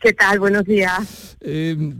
[0.00, 0.38] ¿Qué tal?
[0.38, 1.36] Buenos días.
[1.40, 1.94] Eh,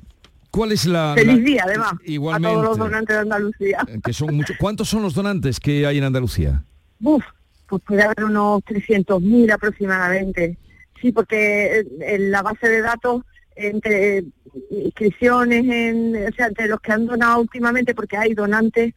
[0.53, 1.15] ¿Cuál es la...
[1.17, 3.79] Feliz día, además, igualmente, a todos los donantes de Andalucía.
[3.89, 4.57] Eh, que son muchos.
[4.59, 6.63] ¿Cuántos son los donantes que hay en Andalucía?
[7.03, 7.25] Uf,
[7.69, 10.57] pues puede haber unos 300.000 aproximadamente.
[11.01, 13.23] Sí, porque en la base de datos
[13.57, 14.25] entre
[14.71, 18.95] inscripciones, en, o sea, entre los que han donado últimamente, porque hay donantes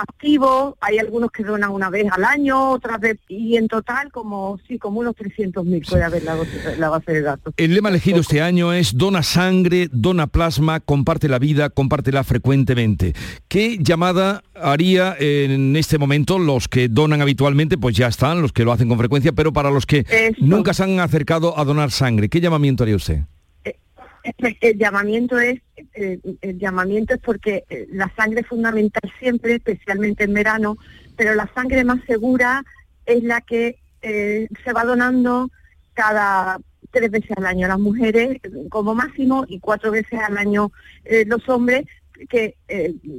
[0.00, 4.58] activos, hay algunos que donan una vez al año, otras vez, y en total como
[4.66, 6.36] sí, como unos 300.000 puede haber la,
[6.78, 7.54] la, base de datos.
[7.56, 13.14] El lema elegido este año es dona sangre, dona plasma, comparte la vida, compártela frecuentemente.
[13.48, 17.78] ¿Qué llamada haría en este momento los que donan habitualmente?
[17.78, 20.04] Pues ya están, los que lo hacen con frecuencia, pero para los que
[20.38, 23.20] nunca se han acercado a donar sangre, ¿qué llamamiento haría usted?
[24.22, 25.60] El llamamiento es
[25.94, 30.76] eh, el llamamiento es porque eh, la sangre es fundamental siempre, especialmente en verano,
[31.16, 32.64] pero la sangre más segura
[33.06, 35.50] es la que eh, se va donando
[35.94, 36.58] cada
[36.90, 37.68] tres veces al año.
[37.68, 40.72] Las mujeres como máximo y cuatro veces al año
[41.26, 41.84] los hombres
[42.28, 42.56] que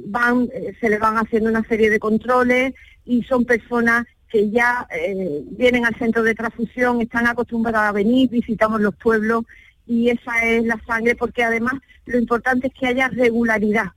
[0.06, 0.48] van
[0.80, 4.86] se le van haciendo una serie de controles y son personas que ya
[5.52, 9.44] vienen al centro de transfusión, están acostumbradas a venir, visitamos los pueblos
[9.92, 11.74] y esa es la sangre, porque además
[12.06, 13.92] lo importante es que haya regularidad.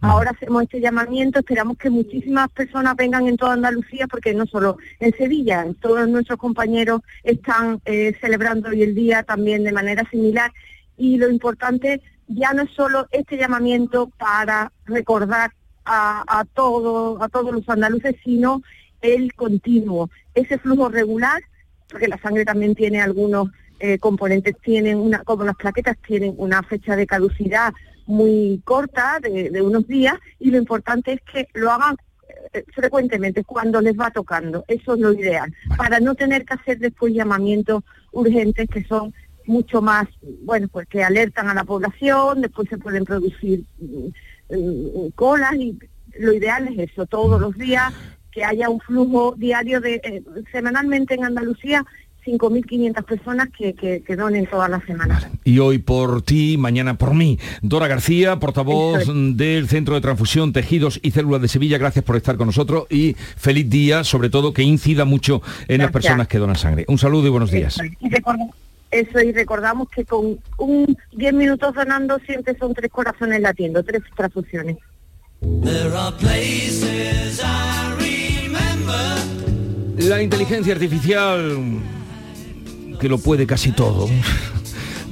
[0.00, 4.78] Ahora hacemos este llamamiento, esperamos que muchísimas personas vengan en toda Andalucía, porque no solo
[5.00, 10.52] en Sevilla, todos nuestros compañeros están eh, celebrando hoy el día también de manera similar.
[10.96, 15.50] Y lo importante ya no es solo este llamamiento para recordar
[15.84, 18.62] a, a, todo, a todos los andaluces, sino
[19.02, 21.42] el continuo, ese flujo regular,
[21.88, 23.50] porque la sangre también tiene algunos
[23.80, 27.72] eh, componentes tienen una, como las plaquetas tienen una fecha de caducidad
[28.06, 31.96] muy corta de, de unos días y lo importante es que lo hagan
[32.52, 34.64] eh, frecuentemente cuando les va tocando.
[34.66, 39.14] Eso es lo ideal, para no tener que hacer después llamamientos urgentes que son
[39.46, 40.08] mucho más,
[40.42, 45.78] bueno, pues que alertan a la población, después se pueden producir mm, mm, colas y
[46.18, 47.92] lo ideal es eso, todos los días
[48.32, 51.84] que haya un flujo diario de eh, semanalmente en Andalucía
[52.24, 55.26] 5.500 personas que, que, que, donen todas las semanas.
[55.44, 57.38] Y hoy por ti, mañana por mí.
[57.62, 62.36] Dora García, portavoz del Centro de Transfusión, Tejidos y Células de Sevilla, gracias por estar
[62.36, 66.56] con nosotros y feliz día, sobre todo que incida mucho en las personas que donan
[66.56, 66.84] sangre.
[66.88, 67.78] Un saludo y buenos días.
[68.90, 74.02] Eso, y recordamos que con un 10 minutos donando siempre son tres corazones latiendo, tres
[74.16, 74.78] transfusiones.
[79.98, 81.80] La inteligencia artificial
[83.00, 84.08] que lo puede casi todo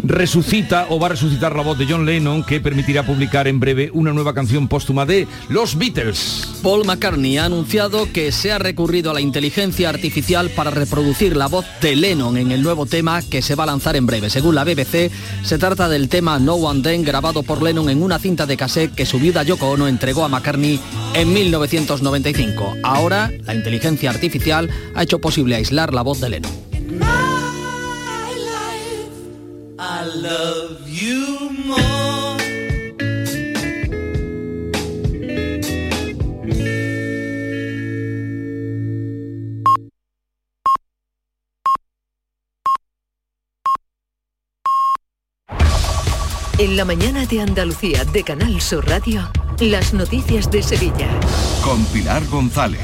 [0.02, 3.90] resucita o va a resucitar la voz de John Lennon que permitirá publicar en breve
[3.92, 6.48] una nueva canción póstuma de los Beatles.
[6.62, 11.46] Paul McCartney ha anunciado que se ha recurrido a la inteligencia artificial para reproducir la
[11.46, 14.30] voz de Lennon en el nuevo tema que se va a lanzar en breve.
[14.30, 15.10] Según la BBC,
[15.42, 18.94] se trata del tema No One Then grabado por Lennon en una cinta de cassette
[18.94, 20.80] que su viuda Yoko Ono entregó a McCartney
[21.14, 22.76] en 1995.
[22.82, 27.37] Ahora, la inteligencia artificial ha hecho posible aislar la voz de Lennon.
[29.80, 32.36] I love you more.
[46.58, 49.30] En la mañana de Andalucía de Canal Sur Radio.
[49.60, 51.08] Las noticias de Sevilla.
[51.62, 52.80] Con Pilar González.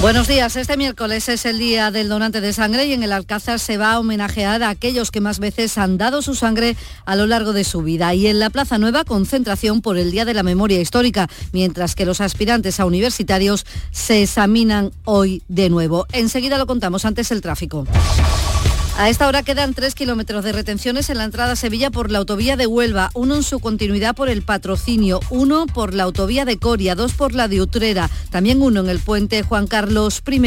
[0.00, 3.58] Buenos días, este miércoles es el día del donante de sangre y en el Alcázar
[3.58, 7.26] se va a homenajear a aquellos que más veces han dado su sangre a lo
[7.26, 8.14] largo de su vida.
[8.14, 12.06] Y en la Plaza Nueva, concentración por el Día de la Memoria Histórica, mientras que
[12.06, 16.06] los aspirantes a universitarios se examinan hoy de nuevo.
[16.12, 17.84] Enseguida lo contamos, antes el tráfico.
[18.98, 22.18] A esta hora quedan tres kilómetros de retenciones en la entrada a Sevilla por la
[22.18, 26.58] autovía de Huelva, uno en su continuidad por el patrocinio, uno por la autovía de
[26.58, 30.42] Coria, dos por la de Utrera, también uno en el puente Juan Carlos I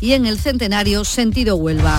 [0.00, 1.98] y en el Centenario sentido Huelva.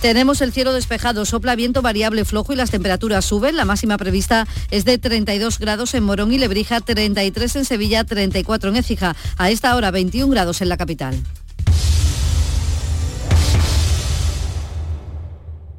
[0.00, 3.54] Tenemos el cielo despejado, sopla viento variable flojo y las temperaturas suben.
[3.54, 8.70] La máxima prevista es de 32 grados en Morón y Lebrija, 33 en Sevilla, 34
[8.70, 9.14] en Écija.
[9.36, 11.22] A esta hora 21 grados en la capital.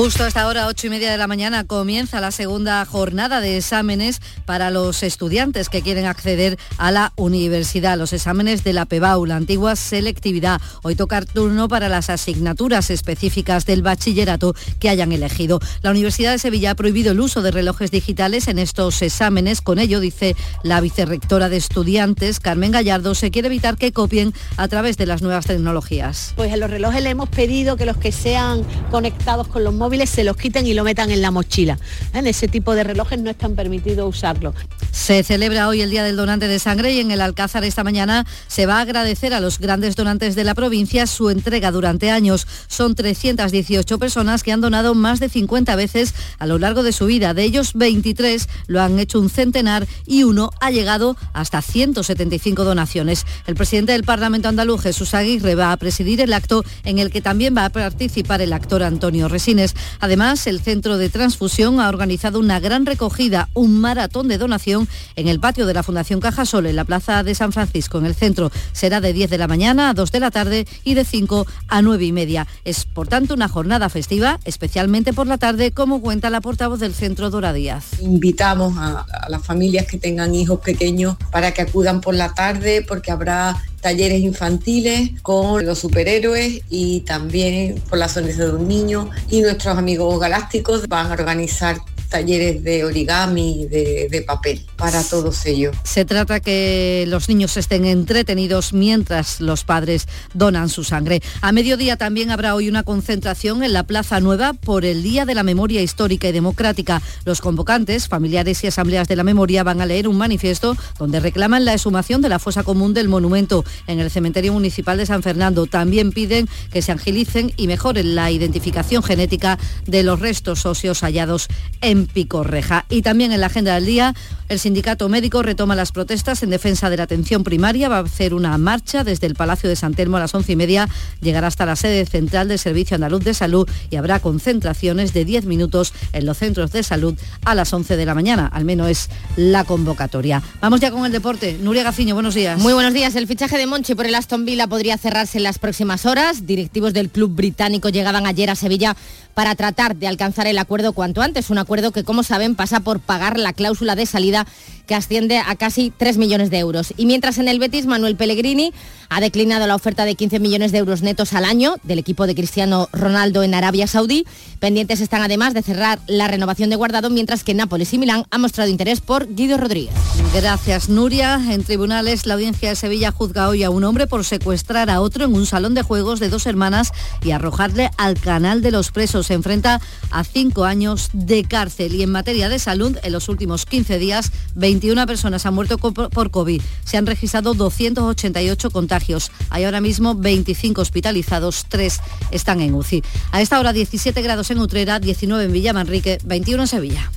[0.00, 4.20] Justo hasta ahora, ocho y media de la mañana, comienza la segunda jornada de exámenes
[4.44, 7.98] para los estudiantes que quieren acceder a la universidad.
[7.98, 10.60] Los exámenes de la PEBAU, la antigua selectividad.
[10.84, 15.58] Hoy tocar turno para las asignaturas específicas del bachillerato que hayan elegido.
[15.82, 19.62] La Universidad de Sevilla ha prohibido el uso de relojes digitales en estos exámenes.
[19.62, 24.68] Con ello, dice la vicerrectora de estudiantes, Carmen Gallardo, se quiere evitar que copien a
[24.68, 26.34] través de las nuevas tecnologías.
[26.36, 29.87] Pues a los relojes le hemos pedido que los que sean conectados con los móviles
[30.06, 31.78] se los quiten y lo metan en la mochila.
[32.12, 34.54] En ese tipo de relojes no están permitido usarlo.
[34.92, 38.26] Se celebra hoy el Día del Donante de Sangre y en el Alcázar esta mañana
[38.46, 42.46] se va a agradecer a los grandes donantes de la provincia su entrega durante años.
[42.68, 47.06] Son 318 personas que han donado más de 50 veces a lo largo de su
[47.06, 47.34] vida.
[47.34, 53.24] De ellos 23 lo han hecho un centenar y uno ha llegado hasta 175 donaciones.
[53.46, 57.20] El presidente del Parlamento andaluz, Jesús Aguirre, va a presidir el acto en el que
[57.20, 59.74] también va a participar el actor Antonio Resines.
[60.00, 65.28] Además, el Centro de Transfusión ha organizado una gran recogida, un maratón de donación en
[65.28, 68.50] el patio de la Fundación Cajasol en la Plaza de San Francisco, en el centro.
[68.72, 71.82] Será de 10 de la mañana a 2 de la tarde y de 5 a
[71.82, 72.46] 9 y media.
[72.64, 76.94] Es, por tanto, una jornada festiva, especialmente por la tarde, como cuenta la portavoz del
[76.94, 78.00] Centro Dora Díaz.
[78.00, 82.84] Invitamos a, a las familias que tengan hijos pequeños para que acudan por la tarde
[82.86, 89.10] porque habrá talleres infantiles con los superhéroes y también por la sonrisa de un niño.
[89.30, 95.44] Y nuestros amigos galácticos van a organizar talleres de origami, de, de papel para todos
[95.46, 95.76] ellos.
[95.84, 101.20] Se trata que los niños estén entretenidos mientras los padres donan su sangre.
[101.40, 105.34] A mediodía también habrá hoy una concentración en la Plaza Nueva por el Día de
[105.34, 107.02] la Memoria Histórica y Democrática.
[107.24, 111.64] Los convocantes, familiares y asambleas de la memoria van a leer un manifiesto donde reclaman
[111.64, 115.66] la exhumación de la fosa común del monumento en el cementerio municipal de San Fernando.
[115.66, 121.48] También piden que se agilicen y mejoren la identificación genética de los restos óseos hallados
[121.80, 122.84] en Picorreja.
[122.88, 124.14] Y también en la agenda del día,
[124.48, 127.88] el sindicato médico retoma las protestas en defensa de la atención primaria.
[127.88, 130.56] Va a hacer una marcha desde el Palacio de San Telmo a las once y
[130.56, 130.88] media,
[131.20, 135.44] llegará hasta la sede central del Servicio Andaluz de Salud y habrá concentraciones de 10
[135.46, 138.46] minutos en los centros de salud a las 11 de la mañana.
[138.46, 140.42] Al menos es la convocatoria.
[140.60, 141.58] Vamos ya con el deporte.
[141.60, 142.58] Nuria Gaciño, buenos días.
[142.58, 143.14] Muy buenos días.
[143.16, 146.46] El fichaje de Monchi por el Aston Villa podría cerrarse en las próximas horas.
[146.46, 148.96] Directivos del club británico llegaban ayer a Sevilla
[149.34, 151.50] para tratar de alcanzar el acuerdo cuanto antes.
[151.50, 154.46] Un acuerdo que, como saben, pasa por pagar la cláusula de salida
[154.88, 156.92] que asciende a casi 3 millones de euros.
[156.96, 158.72] Y mientras en el Betis, Manuel Pellegrini
[159.10, 162.34] ha declinado la oferta de 15 millones de euros netos al año del equipo de
[162.34, 164.24] Cristiano Ronaldo en Arabia Saudí.
[164.58, 168.40] Pendientes están además de cerrar la renovación de Guardado, mientras que Nápoles y Milán han
[168.40, 169.94] mostrado interés por Guido Rodríguez.
[170.34, 171.40] Gracias, Nuria.
[171.50, 175.24] En tribunales, la audiencia de Sevilla juzga hoy a un hombre por secuestrar a otro
[175.24, 179.26] en un salón de juegos de dos hermanas y arrojarle al canal de los presos.
[179.26, 179.80] Se enfrenta
[180.10, 181.94] a cinco años de cárcel.
[181.94, 184.32] Y en materia de salud, en los últimos 15 días,
[184.78, 186.62] 21 personas han muerto por COVID.
[186.84, 189.32] Se han registrado 288 contagios.
[189.50, 192.00] Hay ahora mismo 25 hospitalizados, 3
[192.30, 193.02] están en UCI.
[193.32, 197.10] A esta hora 17 grados en Utrera, 19 en Villamanrique, 21 en Sevilla.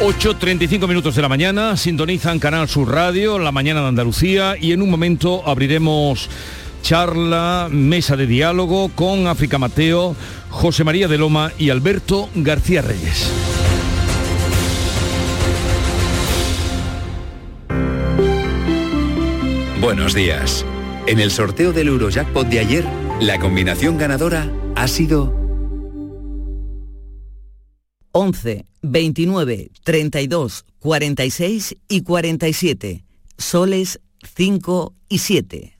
[0.00, 1.76] ...8.35 minutos de la mañana...
[1.76, 3.38] ...sintonizan Canal Sur Radio...
[3.38, 4.56] ...La Mañana de Andalucía...
[4.58, 6.30] ...y en un momento abriremos
[6.82, 10.16] charla, mesa de diálogo con África Mateo,
[10.50, 13.30] José María de Loma y Alberto García Reyes.
[19.80, 20.64] Buenos días.
[21.06, 22.84] En el sorteo del Eurojackpot de ayer,
[23.20, 25.34] la combinación ganadora ha sido
[28.12, 33.04] 11, 29, 32, 46 y 47.
[33.38, 34.00] Soles
[34.36, 35.79] 5 y 7.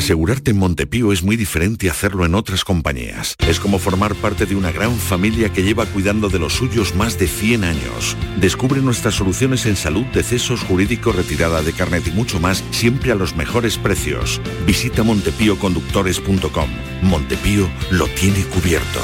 [0.00, 3.34] Asegurarte en Montepío es muy diferente a hacerlo en otras compañías.
[3.46, 7.18] Es como formar parte de una gran familia que lleva cuidando de los suyos más
[7.18, 8.16] de 100 años.
[8.38, 13.14] Descubre nuestras soluciones en salud, decesos, jurídico, retirada de carnet y mucho más, siempre a
[13.14, 14.40] los mejores precios.
[14.66, 16.70] Visita montepíoconductores.com.
[17.02, 19.00] Montepío lo tiene cubierto.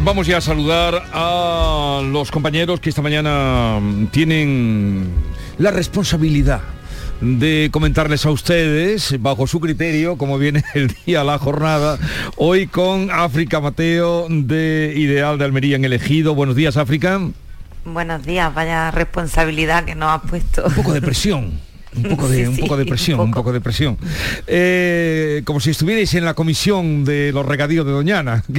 [0.00, 3.78] Vamos ya a saludar a los compañeros que esta mañana
[4.10, 5.06] tienen
[5.58, 6.62] la responsabilidad
[7.20, 12.00] de comentarles a ustedes, bajo su criterio, como viene el día, la jornada,
[12.34, 16.34] hoy con África Mateo de Ideal de Almería en Elegido.
[16.34, 17.20] Buenos días, África.
[17.84, 20.64] Buenos días, vaya responsabilidad que nos has puesto.
[20.66, 21.60] Un poco de presión.
[21.94, 23.98] Un poco de, un poco de presión, un poco, de presión.
[24.46, 28.42] Eh, como si estuvierais en la comisión de los regadíos de Doñana.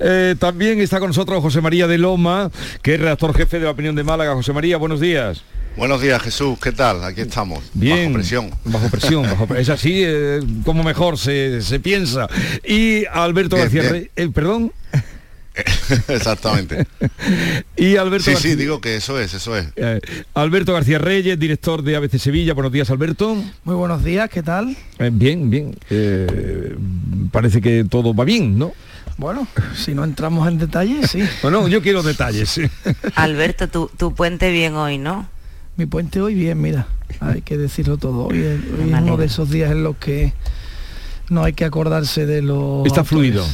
[0.00, 2.50] Eh, también está con nosotros José María de Loma,
[2.82, 4.34] que es redactor jefe de la opinión de Málaga.
[4.34, 5.42] José María, buenos días.
[5.76, 7.02] Buenos días Jesús, ¿qué tal?
[7.04, 7.62] Aquí estamos.
[7.72, 8.04] Bien.
[8.06, 8.50] Bajo presión.
[8.64, 12.28] Bajo presión, bajo, es así eh, como mejor se, se, piensa.
[12.64, 13.92] Y Alberto Bien, García bien.
[13.92, 14.72] Rey- eh, perdón.
[16.08, 16.86] Exactamente.
[17.76, 19.66] Y Alberto Sí, García- sí, digo que eso es, eso es.
[19.76, 20.00] Eh,
[20.34, 22.54] Alberto García Reyes, director de ABC Sevilla.
[22.54, 23.36] Buenos días, Alberto.
[23.64, 24.76] Muy buenos días, ¿qué tal?
[24.98, 25.76] Eh, bien, bien.
[25.90, 26.74] Eh,
[27.30, 28.72] parece que todo va bien, ¿no?
[29.18, 29.46] Bueno,
[29.76, 31.22] si no entramos en detalle, sí.
[31.42, 32.58] Bueno, yo quiero detalles.
[33.14, 35.28] Alberto, tu, tu puente bien hoy, ¿no?
[35.76, 36.86] Mi puente hoy bien, mira,
[37.20, 38.26] hay que decirlo todo.
[38.28, 40.32] Hoy es, hoy es uno de esos días en los que
[41.28, 42.86] no hay que acordarse de los...
[42.86, 43.08] Está autores.
[43.08, 43.46] fluido.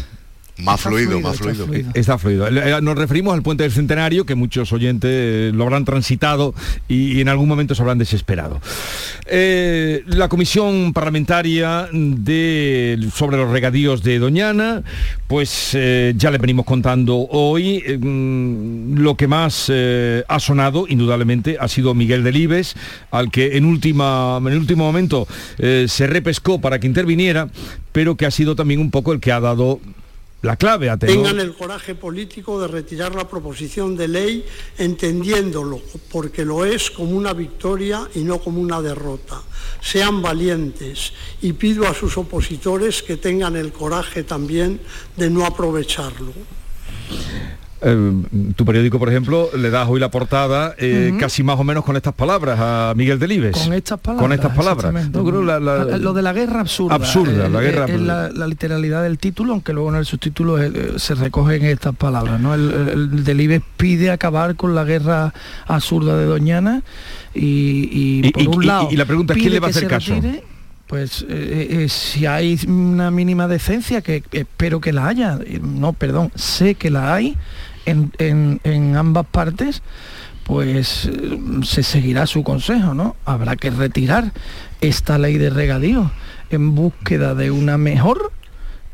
[0.59, 1.91] Más Está fluido, fluido, más está fluido.
[1.95, 2.49] Está fluido.
[2.49, 6.55] Eh, Nos referimos al puente del centenario, que muchos oyentes eh, lo habrán transitado
[6.89, 8.61] y, y en algún momento se habrán desesperado.
[9.27, 14.83] Eh, la comisión parlamentaria de, sobre los regadíos de Doñana,
[15.29, 17.83] pues eh, ya le venimos contando hoy.
[17.87, 22.75] eh, mm, lo que más eh, ha sonado, indudablemente, ha sido Miguel Delibes,
[23.11, 25.29] al que en, última, en el último momento
[25.59, 27.49] eh, se repescó para que interviniera,
[27.93, 29.81] pero que ha sido también un poco el que ha dado
[30.41, 34.47] la clave a tengan el coraje político de retirar la proposición de ley
[34.79, 35.81] entendiéndolo,
[36.13, 39.43] porque lo es como una victoria y no como una derrota.
[39.81, 41.13] Sean valientes
[41.43, 44.81] y pido a sus opositores que tengan el coraje también
[45.17, 46.33] de no aprovecharlo.
[47.81, 48.23] Eh,
[48.57, 51.97] tu periódico, por ejemplo, le das hoy la portada eh, casi más o menos con
[51.97, 53.57] estas palabras a Miguel Delibes.
[53.57, 54.23] Con estas palabras.
[54.25, 55.11] Con estas palabras.
[55.11, 56.95] No, creo la- la- Lo de la guerra absurda.
[56.97, 60.59] Absurda, la guerra eh, es la, la literalidad del título, aunque luego en el subtítulo
[60.99, 62.41] se recogen estas palabras.
[62.41, 62.53] ¿no?
[62.55, 65.33] El, el- el Delibes pide acabar con la guerra
[65.67, 66.83] absurda de Doñana
[67.35, 69.71] y, y, por y- un y- lado y la pregunta es, ¿quién le va a
[69.71, 70.15] hacer caso?
[70.15, 70.43] retire,
[70.87, 76.33] pues eh, eh, si hay una mínima decencia, que espero que la haya, no, perdón,
[76.35, 77.37] sé que la hay
[77.89, 79.83] en, ambas partes,
[80.45, 83.17] pues eh, se seguirá su consejo, ¿no?
[83.25, 84.33] Habrá que retirar
[84.81, 86.11] esta ley de regadío
[86.51, 88.33] en búsqueda de una mejor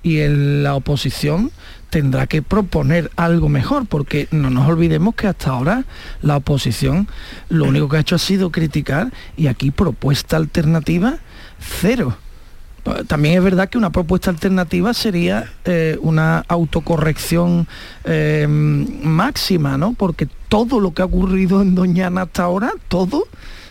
[0.02, 1.50] y en la oposición
[1.90, 5.84] tendrá que proponer algo mejor, porque no nos olvidemos que hasta ahora
[6.22, 7.08] la oposición
[7.48, 11.18] lo único que ha hecho ha sido criticar y aquí propuesta alternativa
[11.60, 12.16] cero.
[13.06, 17.66] También es verdad que una propuesta alternativa sería eh, una autocorrección
[18.04, 19.94] eh, máxima, ¿no?
[19.94, 23.24] Porque todo lo que ha ocurrido en Doñana hasta ahora, todo,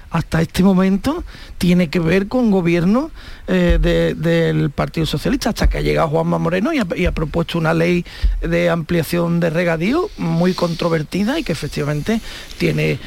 [0.10, 1.24] hasta este momento,
[1.60, 3.12] tiene que ver con gobierno
[3.48, 7.12] eh, de- del Partido Socialista, hasta que ha llegado Juanma Moreno y ha, y ha
[7.12, 8.06] propuesto una ley
[8.42, 12.20] de ampliación de regadío muy controvertida y que efectivamente
[12.58, 13.00] tiene,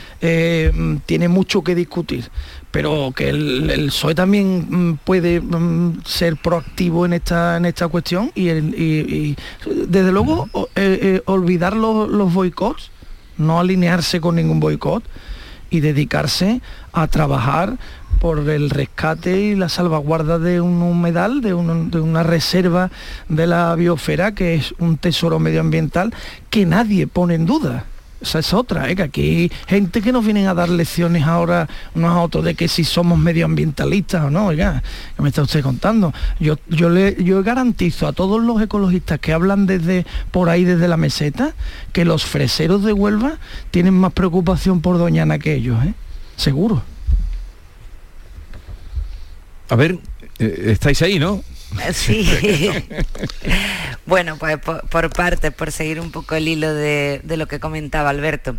[1.06, 2.30] tiene mucho que discutir.
[2.76, 7.88] Pero que el, el PSOE también mm, puede mm, ser proactivo en esta, en esta
[7.88, 12.90] cuestión y, desde luego eh, eh, olvidar los, los boicots,
[13.38, 15.02] no alinearse con ningún boicot
[15.70, 16.60] y dedicarse
[16.92, 17.78] a trabajar
[18.20, 22.90] por el rescate y la salvaguarda de un humedal, de una reserva
[23.30, 26.12] de la biosfera, que es un tesoro medioambiental
[26.50, 27.86] que nadie pone en duda.
[28.20, 28.96] Esa es otra, ¿eh?
[28.96, 32.66] que aquí gente que nos vienen a dar lecciones ahora unos a otros de que
[32.66, 34.82] si somos medioambientalistas o no, oiga,
[35.14, 36.14] ¿qué me está usted contando?
[36.40, 40.88] Yo, yo, le, yo garantizo a todos los ecologistas que hablan desde por ahí, desde
[40.88, 41.54] la meseta,
[41.92, 43.36] que los freseros de Huelva
[43.70, 45.92] tienen más preocupación por Doñana que ellos, ¿eh?
[46.36, 46.82] Seguro.
[49.68, 49.98] A ver,
[50.38, 51.42] eh, estáis ahí, ¿no?
[51.92, 52.28] Sí.
[54.06, 58.10] bueno, pues por, por partes, por seguir un poco el hilo de, lo que comentaba
[58.10, 58.56] Alberto.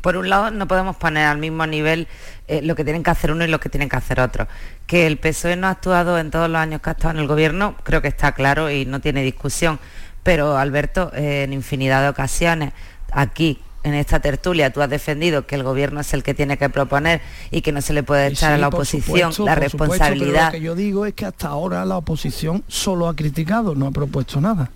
[0.00, 2.08] Por un lado, no podemos poner al mismo nivel
[2.48, 4.48] eh, lo que tienen que hacer uno y lo que tienen que hacer otro.
[4.86, 7.26] Que el PSOE no ha actuado en todos los años que ha estado en el
[7.26, 9.78] gobierno, creo que está claro y no tiene discusión.
[10.22, 12.72] Pero Alberto, eh, en infinidad de ocasiones,
[13.10, 16.68] aquí en esta tertulia tú has defendido que el gobierno es el que tiene que
[16.70, 17.20] proponer
[17.50, 20.32] y que no se le puede echar Sí, a la oposición supuesto, la supuesto, responsabilidad.
[20.32, 23.86] pero lo que yo digo es que hasta ahora la oposición solo ha criticado, no
[23.86, 24.70] ha propuesto nada.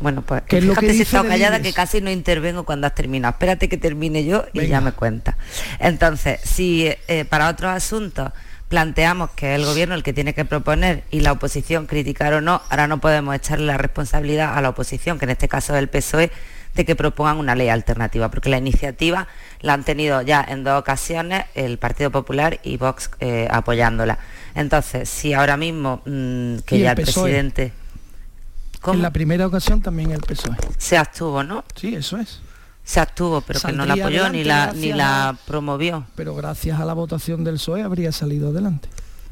[0.00, 2.94] Bueno, pues ¿Qué es lo que si estado callada que casi no intervengo cuando has
[2.94, 3.32] terminado.
[3.32, 4.70] Espérate que termine yo y Venga.
[4.70, 5.36] ya me cuenta.
[5.80, 8.30] Entonces, si eh, para otros asuntos
[8.68, 12.40] planteamos que es el gobierno el que tiene que proponer y la oposición criticar o
[12.40, 15.78] no, ahora no podemos echarle la responsabilidad a la oposición, que en este caso es
[15.80, 16.30] el PSOE,
[16.78, 19.26] de que propongan una ley alternativa, porque la iniciativa
[19.60, 24.18] la han tenido ya en dos ocasiones el Partido Popular y Vox eh, apoyándola.
[24.54, 27.24] Entonces, si ahora mismo mm, que Y ya el el PSOE.
[27.24, 27.72] presidente
[28.86, 30.56] En la primera ocasión también el PSOE.
[30.78, 31.64] se abstuvo, ¿no?
[31.74, 32.40] Sí, eso es.
[32.84, 36.06] se abstuvo, pero que no la apoyó ni la, ni la promovió.
[36.14, 38.88] Pero gracias a la votación del PSOE habría salido adelante.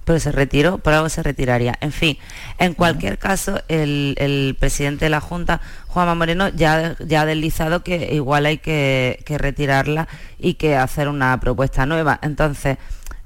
[0.06, 1.74] Pero se retiró, por algo se retiraría.
[1.80, 2.16] En fin,
[2.58, 7.82] en cualquier caso, el, el presidente de la Junta, Juanma Moreno, ya, ya ha deslizado
[7.82, 10.06] que igual hay que, que retirarla
[10.38, 12.20] y que hacer una propuesta nueva.
[12.22, 12.78] Entonces,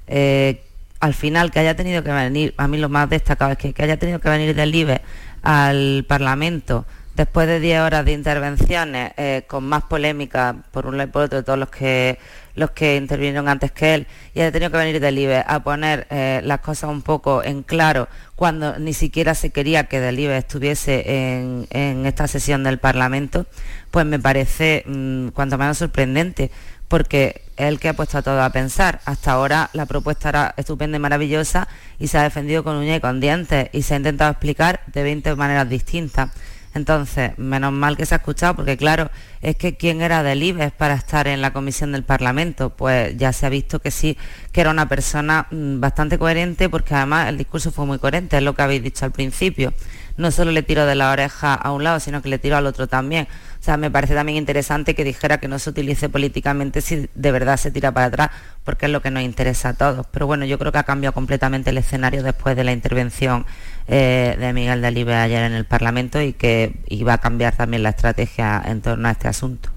[0.07, 0.63] eh,
[0.99, 3.83] al final que haya tenido que venir, a mí lo más destacado es que, que
[3.83, 5.01] haya tenido que venir del IBE
[5.43, 6.87] al Parlamento
[7.21, 11.21] después de 10 horas de intervenciones eh, con más polémica por un lado y por
[11.21, 12.17] otro de todos los que
[12.55, 16.07] los que intervinieron antes que él y haya tenido que venir del IBE a poner
[16.09, 20.35] eh, las cosas un poco en claro cuando ni siquiera se quería que del IBE
[20.35, 23.45] estuviese en, en esta sesión del Parlamento,
[23.91, 26.49] pues me parece mm, cuanto menos sorprendente
[26.87, 28.99] porque es el que ha puesto a todo a pensar.
[29.05, 31.67] Hasta ahora la propuesta era estupenda y maravillosa
[31.99, 35.03] y se ha defendido con uña y con dientes y se ha intentado explicar de
[35.03, 36.31] 20 maneras distintas.
[36.73, 39.11] Entonces, menos mal que se ha escuchado, porque claro,
[39.41, 43.33] es que quién era del IBEX para estar en la comisión del Parlamento, pues ya
[43.33, 44.17] se ha visto que sí,
[44.53, 48.43] que era una persona mm, bastante coherente, porque además el discurso fue muy coherente, es
[48.43, 49.73] lo que habéis dicho al principio.
[50.17, 52.67] No solo le tiró de la oreja a un lado, sino que le tiró al
[52.67, 53.27] otro también.
[53.61, 57.31] O sea, me parece también interesante que dijera que no se utilice políticamente si de
[57.31, 58.31] verdad se tira para atrás,
[58.63, 60.07] porque es lo que nos interesa a todos.
[60.09, 63.45] Pero bueno, yo creo que ha cambiado completamente el escenario después de la intervención
[63.87, 67.89] eh, de Miguel Delibes ayer en el Parlamento y que iba a cambiar también la
[67.89, 69.69] estrategia en torno a este asunto.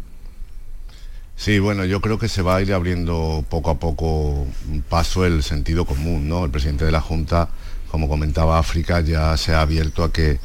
[1.36, 4.46] Sí, bueno, yo creo que se va a ir abriendo poco a poco
[4.88, 6.46] paso el sentido común, ¿no?
[6.46, 7.50] El presidente de la Junta,
[7.90, 10.38] como comentaba África, ya se ha abierto a que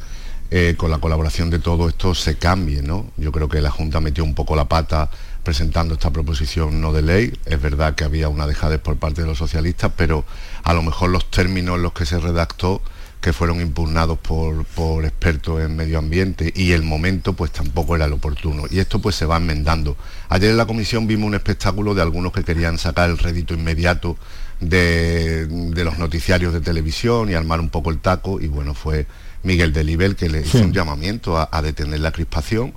[0.52, 3.06] eh, con la colaboración de todo esto se cambie, ¿no?
[3.16, 5.08] Yo creo que la Junta metió un poco la pata
[5.44, 7.38] presentando esta proposición no de ley.
[7.46, 10.24] Es verdad que había una dejadez por parte de los socialistas, pero
[10.64, 12.82] a lo mejor los términos en los que se redactó
[13.20, 18.06] que fueron impugnados por, por, expertos en medio ambiente y el momento pues tampoco era
[18.06, 19.96] el oportuno y esto pues se va enmendando.
[20.30, 24.16] Ayer en la comisión vimos un espectáculo de algunos que querían sacar el rédito inmediato
[24.60, 29.06] de, de los noticiarios de televisión y armar un poco el taco y bueno fue
[29.42, 30.64] Miguel Delibel que le hizo sí.
[30.64, 32.74] un llamamiento a, a detener la crispación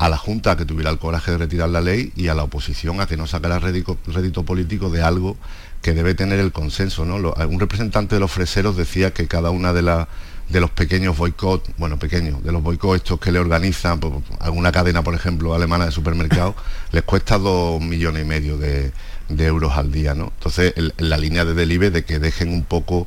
[0.00, 2.42] a la Junta a que tuviera el coraje de retirar la ley y a la
[2.42, 5.36] oposición a que no sacara rédito, rédito político de algo
[5.82, 7.04] que debe tener el consenso.
[7.04, 7.18] ¿no?
[7.18, 10.06] Lo, un representante de los freseros decía que cada una de,
[10.48, 14.72] de los pequeños boicots, bueno, pequeños, de los boicots estos que le organizan, por, alguna
[14.72, 16.54] cadena, por ejemplo, alemana de supermercados,
[16.92, 18.92] les cuesta dos millones y medio de,
[19.28, 20.14] de euros al día.
[20.14, 20.32] ¿no?
[20.38, 23.06] Entonces, en la línea de Delibe de que dejen un poco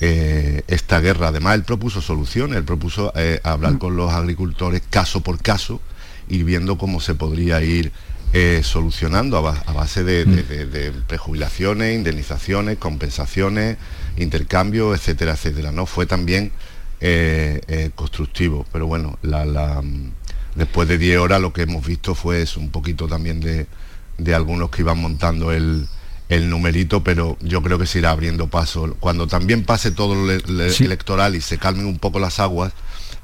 [0.00, 1.28] eh, esta guerra.
[1.28, 5.80] Además, él propuso soluciones, él propuso eh, hablar con los agricultores caso por caso,
[6.28, 7.92] ir viendo cómo se podría ir
[8.32, 13.76] eh, solucionando a, ba a base de, de, de, de, prejubilaciones, indemnizaciones, compensaciones,
[14.16, 15.70] intercambios, etcétera, etcétera.
[15.70, 15.86] ¿no?
[15.86, 16.50] Fue también
[17.00, 19.82] eh, eh, constructivo, pero bueno, la, la,
[20.54, 24.70] después de 10 horas lo que hemos visto fue eso, un poquito también de, algunos
[24.70, 25.86] que iban montando el,
[26.28, 28.96] el numerito, pero yo creo que se irá abriendo paso.
[29.00, 30.84] Cuando también pase todo lo sí.
[30.84, 32.72] electoral y se calmen un poco las aguas,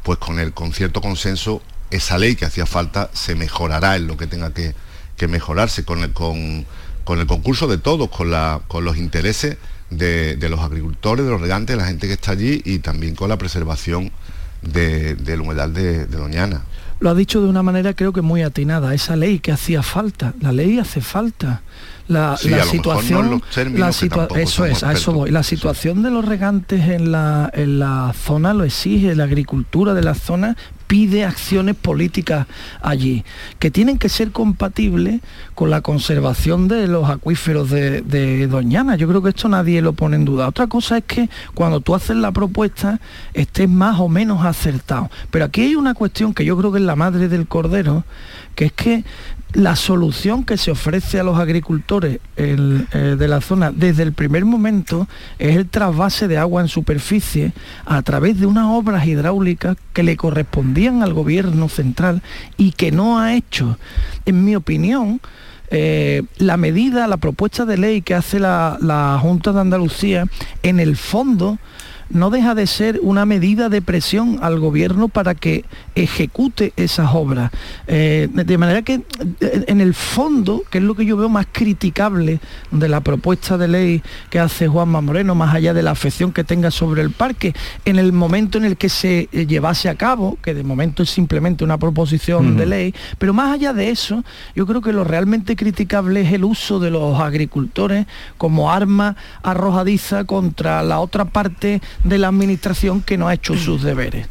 [0.02, 4.16] pues con el con cierto consenso esa ley que hacía falta se mejorará en lo
[4.16, 4.74] que tenga que,
[5.16, 6.66] que mejorarse con el, con,
[7.04, 9.56] con el concurso de todos, con, la, con los intereses
[9.90, 13.14] de, de, los agricultores, de los regantes, de la gente que está allí y también
[13.16, 14.12] con la preservación
[14.62, 16.62] de, de la humedal de, de Doñana.
[17.00, 20.34] Lo ha dicho de una manera creo que muy atinada, esa ley que hacía falta,
[20.40, 21.62] la ley hace falta.
[22.10, 23.40] La, sí, la situación, no
[23.78, 25.30] la situa eso es, a eso voy.
[25.30, 26.02] La situación sí.
[26.02, 30.56] de los regantes en la, en la zona lo exige, la agricultura de la zona
[30.88, 32.48] pide acciones políticas
[32.82, 33.24] allí,
[33.60, 35.20] que tienen que ser compatibles
[35.54, 38.96] con la conservación de los acuíferos de, de, Doñana.
[38.96, 40.48] Yo creo que esto nadie lo pone en duda.
[40.48, 43.00] Otra cosa es que cuando tú haces la propuesta
[43.34, 45.10] estés más o menos acertado.
[45.30, 48.02] Pero aquí hay una cuestión que yo creo que es la madre del cordero,
[48.56, 49.04] que es que
[49.52, 54.44] la solución que se ofrece a los agricultores eh, de la zona desde el primer
[54.44, 57.52] momento es el trasvase de agua en superficie
[57.84, 62.22] a través de unas obras hidráulicas que le correspondían al gobierno central
[62.56, 63.78] y que no ha hecho.
[64.24, 65.20] En mi opinión,
[65.70, 70.26] eh, la medida, la propuesta de ley que hace la, la Junta de Andalucía,
[70.62, 71.58] en el fondo,
[72.10, 77.50] no deja de ser una medida de presión al gobierno para que ejecute esas obras.
[77.86, 79.02] Eh, de manera que
[79.40, 82.40] en el fondo, que es lo que yo veo más criticable
[82.70, 86.44] de la propuesta de ley que hace Juanma Moreno, más allá de la afección que
[86.44, 87.54] tenga sobre el parque,
[87.84, 91.64] en el momento en el que se llevase a cabo, que de momento es simplemente
[91.64, 92.56] una proposición uh -huh.
[92.56, 96.44] de ley, pero más allá de eso, yo creo que lo realmente criticable es el
[96.44, 98.06] uso de los agricultores
[98.36, 103.82] como arma arrojadiza contra la otra parte de la administración que no ha hecho sus
[103.82, 104.28] deberes.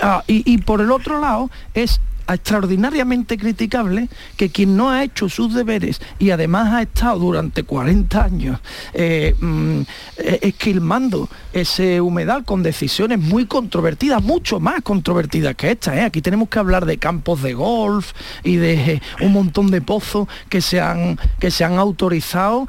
[0.00, 5.28] Ah, y, y, por el otro lado es extraordinariamente criticable que quien no ha hecho
[5.28, 8.60] sus deberes y además ha estado durante 40 años
[8.94, 9.80] eh, mm,
[10.18, 15.96] eh, esquilmando ese humedal con decisiones muy controvertidas, mucho más controvertidas que esta.
[15.96, 16.02] ¿eh?
[16.02, 18.12] Aquí tenemos que hablar de campos de golf
[18.42, 22.66] y de un montón de pozos que se han, que se han autorizado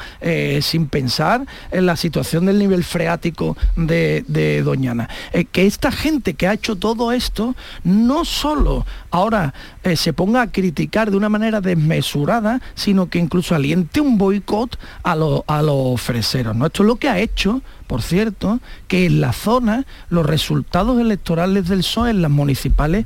[0.61, 5.09] sin pensar en la situación del nivel freático de, de Doñana.
[5.51, 9.42] Que esta gente que ha hecho todo esto no solo ahora
[9.83, 14.77] eh, se ponga a criticar de una manera desmesurada, sino que incluso aliente un boicot
[15.03, 16.55] a, a los freseros.
[16.55, 16.67] ¿no?
[16.67, 21.67] Esto es lo que ha hecho, por cierto, que en la zona los resultados electorales
[21.67, 23.05] del PSOE en las municipales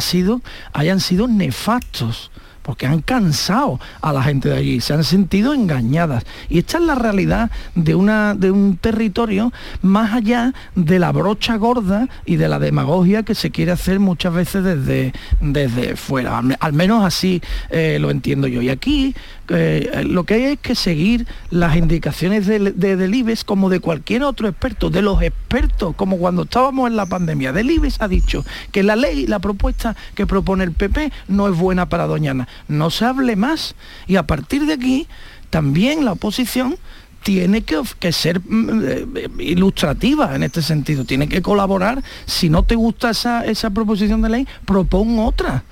[0.00, 0.40] sido,
[0.72, 2.30] hayan sido nefastos
[2.66, 6.24] porque han cansado a la gente de allí, se han sentido engañadas.
[6.48, 9.52] Y esta es la realidad de, una, de un territorio
[9.82, 14.34] más allá de la brocha gorda y de la demagogia que se quiere hacer muchas
[14.34, 16.42] veces desde, desde fuera.
[16.58, 17.40] Al, menos así
[17.70, 18.60] eh, lo entiendo yo.
[18.60, 19.14] Y aquí
[19.48, 23.78] eh, lo que hay es que seguir las indicaciones del, de, del IBEX como de
[23.78, 27.52] cualquier otro experto, de los expertos, como cuando estábamos en la pandemia.
[27.52, 31.56] Del IBEX ha dicho que la ley, la propuesta que propone el PP no es
[31.56, 32.48] buena para Doñana.
[32.68, 33.74] No se hable más.
[34.06, 35.06] Y a partir de aquí,
[35.50, 36.76] también la oposición
[37.22, 38.82] tiene que, que ser mm,
[39.16, 42.00] eh, ilustrativa en este sentido, tiene que colaborar.
[42.24, 45.64] Si no te gusta esa, esa proposición de ley, propon otra.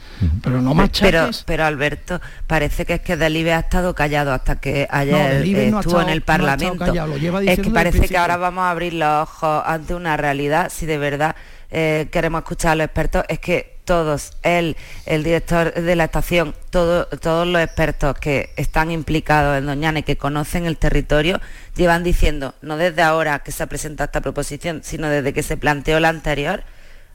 [0.43, 1.45] Pero no Pero, machaques.
[1.47, 5.77] pero Alberto, parece que es que Delibe ha estado callado hasta que ayer eh, no
[5.77, 6.85] ha estuvo estado- en el no ha estado Parlamento.
[6.87, 10.17] callado, lo lleva es que parece que ahora vamos a abrir los ojos ante una
[10.17, 11.37] realidad, si de verdad
[11.71, 14.77] eh, queremos escuchar a los expertos, es que todos, él,
[15.07, 20.03] el director de la estación, todo- todos los expertos que están implicados en Doñana y
[20.03, 21.41] que conocen el territorio,
[21.77, 25.57] llevan diciendo, no desde ahora que se ha presentado esta proposición, sino desde que se
[25.57, 26.63] planteó la anterior,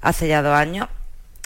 [0.02, 0.88] hace ya dos años,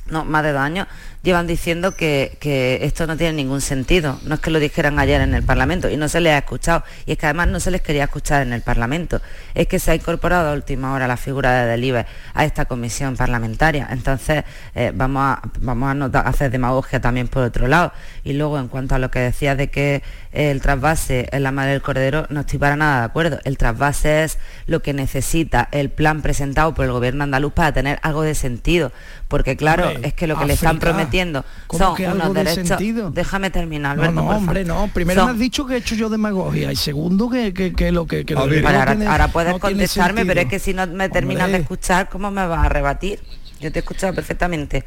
[0.07, 0.87] no, más de dos años,
[1.23, 4.19] llevan diciendo que, que esto no tiene ningún sentido.
[4.25, 6.83] No es que lo dijeran ayer en el Parlamento y no se les ha escuchado.
[7.05, 9.21] Y es que además no se les quería escuchar en el Parlamento.
[9.55, 13.15] Es que se ha incorporado a última hora la figura de Delibes a esta comisión
[13.15, 13.87] parlamentaria.
[13.91, 14.43] Entonces,
[14.75, 17.93] eh, vamos a, vamos a hacer demagogia también por otro lado.
[18.25, 21.71] Y luego, en cuanto a lo que decías de que el trasvase es la madre
[21.71, 23.39] del cordero, no estoy para nada de acuerdo.
[23.45, 27.99] El trasvase es lo que necesita el plan presentado por el gobierno andaluz para tener
[28.01, 28.91] algo de sentido.
[29.33, 32.43] Porque claro, Hombre, es que lo que le están prometiendo ¿cómo son que unos de
[32.43, 32.67] derechos.
[32.67, 33.09] sentido?
[33.09, 34.21] Déjame terminar, No, Alberto.
[34.21, 34.87] no, por hombre, no.
[34.93, 37.91] Primero Son- me has dicho que he hecho yo demagogia y segundo que, que, que
[37.91, 40.75] lo que, que lo no ahora, tiene- ahora puedes no contestarme, pero es que si
[40.75, 43.21] no me terminas de escuchar, ¿cómo me vas a rebatir?
[43.59, 44.85] Yo te he escuchado perfectamente.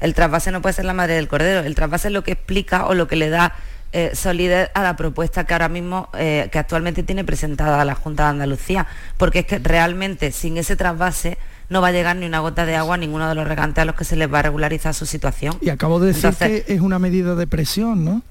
[0.00, 1.60] El trasvase no puede ser la madre del cordero.
[1.60, 3.52] El trasvase es lo que explica o lo que le da
[3.92, 8.22] eh, solidez a la propuesta que ahora mismo, eh, que actualmente tiene presentada la Junta
[8.22, 8.86] de Andalucía.
[9.18, 11.36] Porque es que realmente sin ese trasvase
[11.68, 13.84] no va a llegar ni una gota de agua a ninguno de los regantes a
[13.84, 15.56] los que se les va a regularizar su situación.
[15.60, 18.22] Y acabo de decir Entonces- que es una medida de presión, ¿no?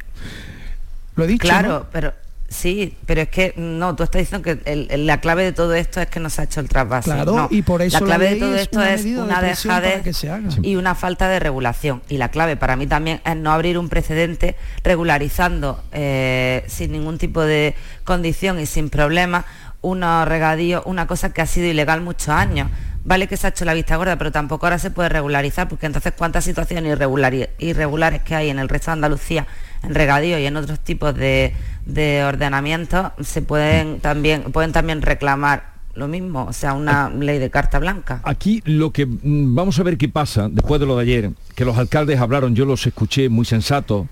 [1.16, 1.42] Lo he dicho.
[1.42, 1.86] Claro, ¿no?
[1.92, 2.14] pero
[2.48, 5.74] sí, pero es que no, tú estás diciendo que el- el- la clave de todo
[5.74, 7.12] esto es que no se ha hecho el trasvase.
[7.12, 9.18] Claro, No, y por eso la clave la de todo es esto una es de
[9.20, 10.50] una para dejadez que se haga.
[10.62, 12.02] y una falta de regulación.
[12.10, 17.18] Y la clave para mí también es no abrir un precedente regularizando eh, sin ningún
[17.18, 19.46] tipo de condición y sin problema
[19.82, 22.70] unos regadíos, una cosa que ha sido ilegal muchos años.
[23.04, 25.88] Vale que se ha hecho la vista gorda, pero tampoco ahora se puede regularizar, porque
[25.88, 26.98] entonces cuántas situaciones
[27.60, 29.48] irregulares que hay en el resto de Andalucía,
[29.84, 31.54] en regadío y en otros tipos de,
[31.86, 37.50] de ordenamientos, se pueden también, pueden también reclamar lo mismo, o sea, una ley de
[37.50, 38.22] carta blanca.
[38.24, 41.66] Aquí lo que mm, vamos a ver qué pasa después de lo de ayer, que
[41.66, 44.08] los alcaldes hablaron, yo los escuché muy sensatos,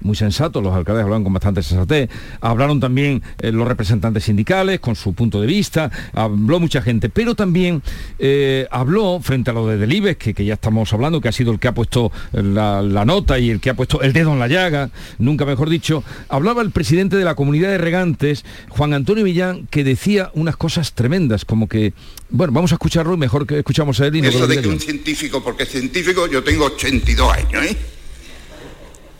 [0.00, 4.96] muy sensatos, los alcaldes hablaron con bastante sensatez, hablaron también eh, los representantes sindicales con
[4.96, 7.82] su punto de vista, habló mucha gente, pero también
[8.18, 11.52] eh, habló frente a lo de Delibes, que, que ya estamos hablando, que ha sido
[11.52, 14.38] el que ha puesto la, la nota y el que ha puesto el dedo en
[14.38, 19.24] la llaga, nunca mejor dicho, hablaba el presidente de la comunidad de regantes, Juan Antonio
[19.24, 21.94] Villán, que decía unas cosas tremendas, como que,
[22.30, 25.42] bueno, vamos a escucharlo mejor que escuchamos a él y Eso de que un científico,
[25.42, 27.76] porque científico yo tengo 82 años, ¿eh?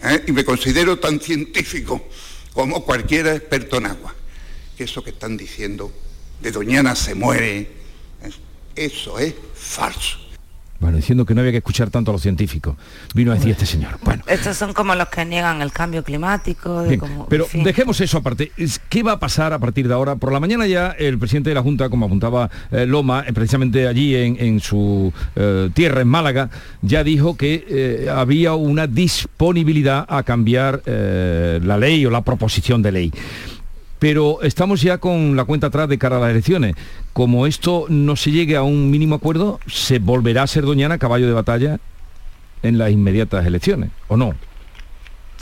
[0.04, 0.24] ¿Eh?
[0.26, 2.08] Y me considero tan científico
[2.52, 4.14] como cualquier experto en agua.
[4.76, 5.92] Que eso que están diciendo
[6.40, 7.68] de Doñana se muere,
[8.74, 10.23] eso es falso.
[10.80, 12.76] Bueno, diciendo que no había que escuchar tanto a los científicos.
[13.14, 13.92] Vino a decir este señor.
[14.04, 17.50] Bueno, Estos son como los que niegan el cambio climático, de bien, como- pero en
[17.50, 17.64] fin.
[17.64, 18.52] dejemos eso aparte.
[18.88, 20.16] ¿Qué va a pasar a partir de ahora?
[20.16, 23.86] Por la mañana ya el presidente de la Junta, como apuntaba eh, Loma, eh, precisamente
[23.88, 26.50] allí en, en su eh, tierra, en Málaga,
[26.82, 33.12] ya dijo que había una disponibilidad a cambiar la ley o la proposición de ley.
[33.98, 36.74] Pero estamos ya con la cuenta atrás de cara a las elecciones.
[37.12, 41.26] Como esto no se llegue a un mínimo acuerdo, ¿se volverá a ser Doñana caballo
[41.26, 41.78] de batalla
[42.62, 44.34] en las inmediatas elecciones, ¿o no?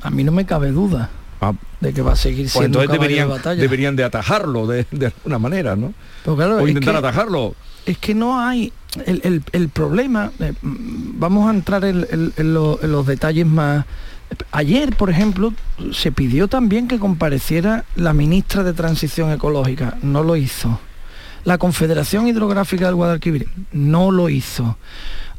[0.02, 2.88] A mí no me cabe duda Ah, de que va a seguir pues siendo entonces
[2.88, 3.60] caballo deberían, de batalla.
[3.62, 5.92] deberían de atajarlo de, de alguna manera, ¿no?
[6.24, 7.54] Claro, o intentar que- atajarlo.
[7.84, 8.72] Es que no hay
[9.06, 10.30] el, el- el problema.
[10.38, 13.84] eh, mm, vamos a entrar en, en- en lo- en los detalles más.
[14.50, 15.52] Ayer, por ejemplo,
[15.92, 19.96] se pidió también que compareciera la ministra de Transición Ecológica.
[20.02, 20.78] No lo hizo.
[21.44, 24.76] La Confederación Hidrográfica del Guadalquivir no lo hizo.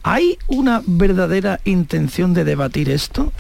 [0.04, 3.32] ¿Hay una verdadera intención de debatir esto?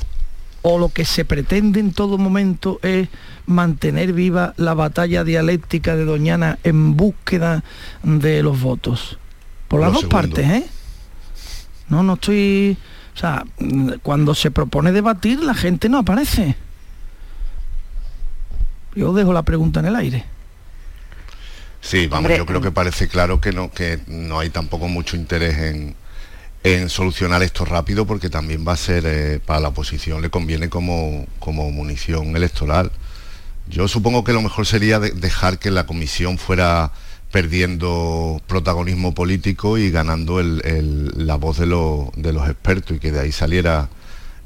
[0.61, 3.09] ¿O lo que se pretende en todo momento es
[3.45, 7.65] mantener viva la batalla dialéctica de Doñana en búsqueda
[8.01, 9.17] de los votos?
[9.67, 10.17] Por las Lo dos segundo.
[10.21, 10.65] partes, ¿eh?
[11.89, 12.77] No, no estoy...
[13.13, 16.55] O sea, mm, cuando se propone debatir, la gente no aparece.
[18.95, 20.25] Yo dejo la pregunta en el aire.
[21.81, 25.15] Sí, vamos, Hombre, yo creo que parece claro que no, que no hay tampoco mucho
[25.17, 25.95] interés en,
[26.63, 30.69] en solucionar esto rápido porque también va a ser, eh, para la oposición le conviene
[30.69, 32.91] como, como munición electoral.
[33.67, 36.91] Yo supongo que lo mejor sería de- dejar que la comisión fuera
[37.33, 42.99] perdiendo protagonismo político y ganando el- el- la voz de, lo- de los expertos y
[42.99, 43.89] que de ahí saliera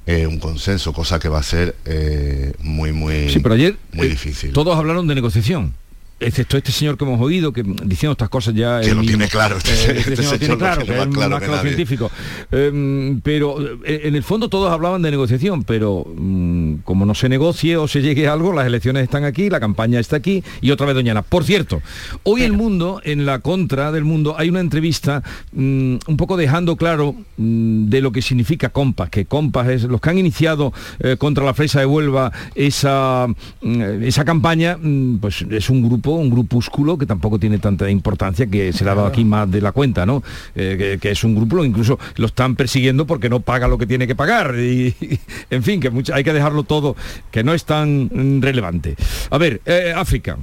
[0.06, 4.08] eh, un consenso, cosa que va a ser eh, muy, muy, Sí, pero ayer muy
[4.08, 4.54] eh, difícil.
[4.54, 5.74] todos hablaron de negociación.
[6.20, 8.82] Excepto este señor que hemos oído, que diciendo estas cosas ya...
[8.82, 11.30] Que lo mismo, tiene claro, este eh, este este señor tiene claro, que es claro
[11.30, 12.12] más que científicos.
[12.52, 17.30] Em, pero eh, en el fondo todos hablaban de negociación, pero mm, como no se
[17.30, 20.72] negocie o se llegue a algo, las elecciones están aquí, la campaña está aquí y
[20.72, 21.22] otra vez Doñana.
[21.22, 21.82] Por cierto,
[22.24, 26.78] hoy el mundo, en la contra del mundo, hay una entrevista mm, un poco dejando
[26.78, 31.18] claro mm, de lo que significa Compas, que Compas es los que han iniciado eh,
[31.18, 33.28] contra la fresa de Huelva esa,
[33.62, 34.78] esa campaña,
[35.22, 38.96] pues es un grupo, un grupúsculo que tampoco tiene tanta importancia, que se le ha
[38.96, 40.24] dado aquí más de la cuenta, ¿no?
[40.56, 43.86] Eh, que, que es un grupo, incluso lo están persiguiendo porque no paga lo que
[43.88, 44.56] tiene que pagar.
[44.58, 44.96] Y,
[45.50, 46.96] en fin, que mucho- hay que dejarlo todo,
[47.32, 48.10] que no es tan
[48.42, 48.96] relevante.
[49.30, 50.38] A ver, eh, África.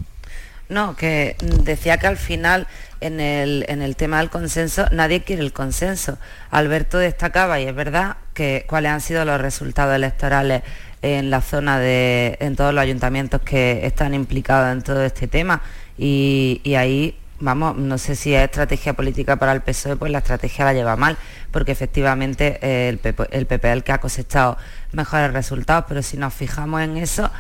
[0.68, 2.66] No, que decía que al final
[3.02, 6.16] en el, en el tema del consenso nadie quiere el consenso.
[6.50, 10.62] Alberto destacaba, y es verdad, que cuáles han sido los resultados electorales
[11.05, 15.61] en la zona de, en todos los ayuntamientos que están implicados en todo este tema.
[15.98, 20.64] Y, ahí, vamos, no sé si es estrategia política para el PSOE, pues la estrategia
[20.64, 21.18] la lleva mal,
[21.50, 24.57] porque efectivamente eh, el PP, el PP el que ha cosechado
[24.92, 27.30] mejores resultados, pero si nos fijamos en eso,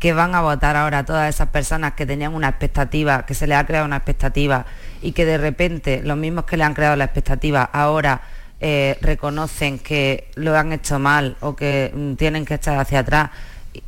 [0.00, 3.56] que van a votar ahora todas esas personas que tenían una expectativa, que se les
[3.56, 4.66] ha creado una expectativa
[5.00, 8.22] y que de repente los mismos que le han creado la expectativa ahora
[8.66, 13.28] eh, reconocen que lo han hecho mal o que mm, tienen que echar hacia atrás,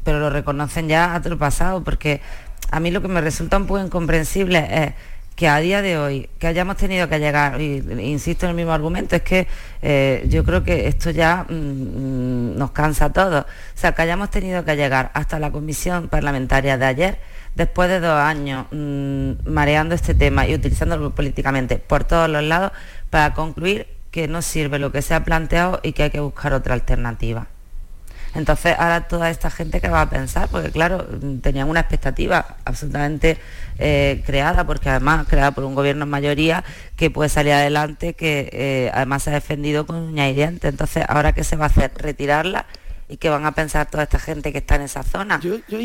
[0.05, 2.21] pero lo reconocen ya a otro pasado, porque
[2.71, 4.93] a mí lo que me resulta un poco incomprensible es
[5.35, 8.73] que a día de hoy, que hayamos tenido que llegar, y insisto en el mismo
[8.73, 9.49] argumento, es que
[9.81, 13.45] eh, yo creo que esto ya mm, mm, nos cansa a todos.
[13.45, 17.19] O sea, que hayamos tenido que llegar hasta la comisión parlamentaria de ayer,
[17.55, 18.67] después de dos años
[19.47, 22.73] mareando este tema y utilizándolo políticamente por todos los lados,
[23.09, 26.55] para concluir que no sirve lo que se ha planteado y que hay que buscar
[26.55, 27.49] otra alternativa.
[28.35, 31.07] Entonces, ahora toda esta gente que va a pensar, porque claro,
[31.43, 33.37] tenían una expectativa absolutamente
[33.79, 36.65] eh, creada, porque además creada por un gobierno en mayoría
[36.97, 40.71] que puede salir adelante, que eh, además se ha defendido con uña y dientes.
[40.71, 42.65] Entonces, ahora qué se va a hacer, retirarla
[43.11, 45.41] y qué van a pensar toda esta gente que está en esa zona.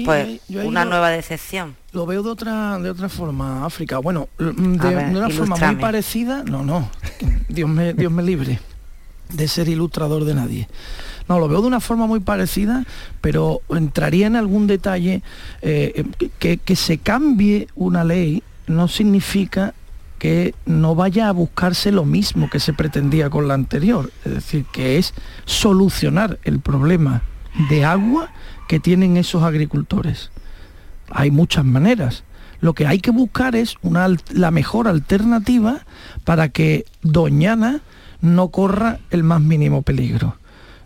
[0.05, 1.75] pues yo ahí una nueva decepción.
[1.91, 3.99] Lo veo de otra, de otra forma, África.
[3.99, 6.43] Bueno, mm, de, ver, de una forma muy parecida.
[6.43, 6.89] No, no.
[7.53, 8.59] Dios me, Dios me libre
[9.29, 10.67] de ser ilustrador de nadie.
[11.27, 12.85] No, lo veo de una forma muy parecida,
[13.21, 15.21] pero entraría en algún detalle
[15.61, 16.03] eh,
[16.39, 19.73] que, que se cambie una ley no significa
[20.19, 24.65] que no vaya a buscarse lo mismo que se pretendía con la anterior, es decir,
[24.71, 25.13] que es
[25.45, 27.23] solucionar el problema
[27.69, 28.29] de agua
[28.67, 30.31] que tienen esos agricultores.
[31.09, 32.23] Hay muchas maneras.
[32.61, 35.79] Lo que hay que buscar es una, la mejor alternativa
[36.23, 37.81] para que Doñana
[38.21, 40.35] no corra el más mínimo peligro.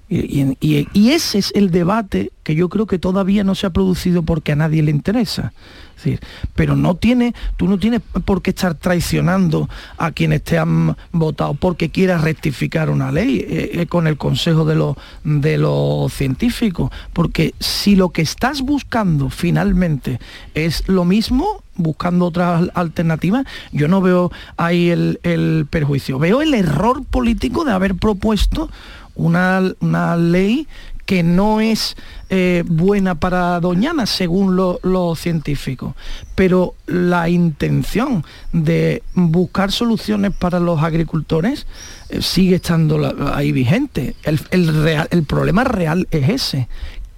[0.08, 4.24] Y- y ese es el debate que yo creo que todavía no se ha producido
[4.24, 5.52] porque a nadie le interesa.
[5.96, 6.20] Decir,
[6.56, 11.54] pero no tiene, tú no tienes por qué estar traicionando a quienes te han votado
[11.54, 16.92] porque quieras rectificar una ley eh, eh, con el consejo de los de los científicos.
[17.14, 20.20] Porque si lo que estás buscando finalmente
[20.54, 26.20] es lo mismo, buscando otras al- alternativas, yo no veo ahí el, el perjuicio.
[26.20, 28.70] Veo el error político de haber propuesto
[29.16, 30.68] una, una ley
[31.06, 31.96] que no es
[32.30, 35.94] eh, buena para Doñana, según los científicos.
[36.34, 41.68] Pero la intención de buscar soluciones para los agricultores
[42.10, 44.16] eh, sigue estando ahí vigente.
[44.24, 46.68] El, problema real es ese,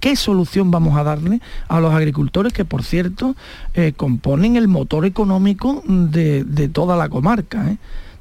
[0.00, 3.36] qué solución vamos a darle a los agricultores que, por cierto,
[3.74, 7.76] eh, componen el motor económico de, toda la comarca.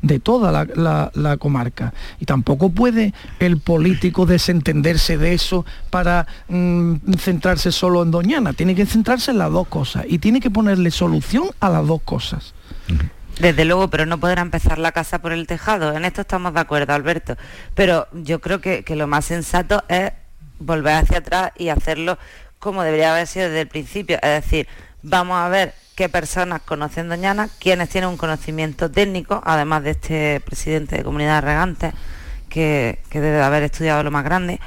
[0.07, 1.93] De toda la, comarca.
[2.19, 8.53] Y tampoco puede el político desentenderse de eso para mm, centrarse solo en Doñana.
[8.53, 12.01] Tiene que centrarse en las dos cosas y tiene que ponerle solución a las dos
[12.01, 12.53] cosas.
[13.39, 15.93] Desde luego, pero no podrá empezar la casa por el tejado.
[15.93, 17.37] En esto estamos de acuerdo, Alberto.
[17.75, 20.11] Pero yo creo que lo más sensato es
[20.59, 22.17] volver hacia atrás y hacerlo
[22.59, 24.17] como debería haber sido desde el principio.
[24.21, 24.67] Es decir,
[25.03, 30.41] vamos a ver qué personas conocen Doñana, quienes tienen un conocimiento técnico, además de este
[30.41, 31.93] presidente de comunidad regante,
[32.49, 34.59] que, debe de haber estudiado lo más grande,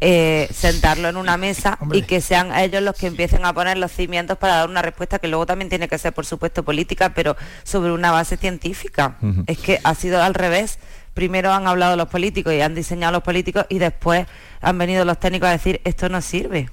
[0.00, 3.90] eh, sentarlo en una mesa y que sean ellos los que empiecen a poner los
[3.90, 7.36] cimientos para dar una respuesta que luego también tiene que ser, por supuesto, política, pero
[7.64, 9.16] sobre una base científica.
[9.48, 10.78] Es que ha sido al revés
[11.18, 14.28] primero han hablado los políticos y han diseñado los políticos y después
[14.60, 16.70] han venido los técnicos a decir esto no sirve.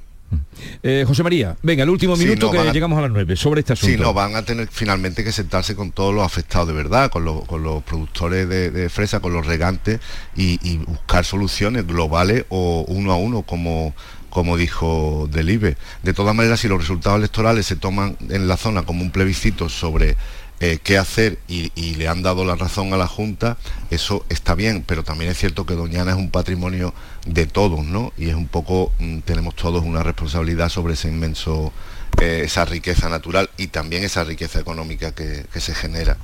[0.84, 3.96] Eh, José María, venga, el último minuto que llegamos a las nueve sobre este asunto.
[3.96, 7.26] Sí, no, van a tener finalmente que sentarse con todos los afectados de verdad, con,
[7.26, 7.44] los,
[7.84, 10.00] productores de, fresa, con los regantes
[10.36, 13.94] y, buscar soluciones globales o uno a uno como
[14.30, 15.78] como dijo Delibe.
[16.04, 19.70] De todas maneras, si los resultados electorales se toman en la zona como un plebiscito
[19.70, 20.18] sobre
[20.60, 23.58] eh, qué hacer y, le han dado la razón a la Junta,
[23.90, 26.94] eso está bien, pero también es cierto que Doñana es un patrimonio
[27.26, 28.14] de todos, ¿no?
[28.18, 31.74] Y es un poco, mm, tenemos todos una responsabilidad sobre ese inmenso,
[32.22, 36.18] eh, esa riqueza natural y también esa riqueza económica que, se genera.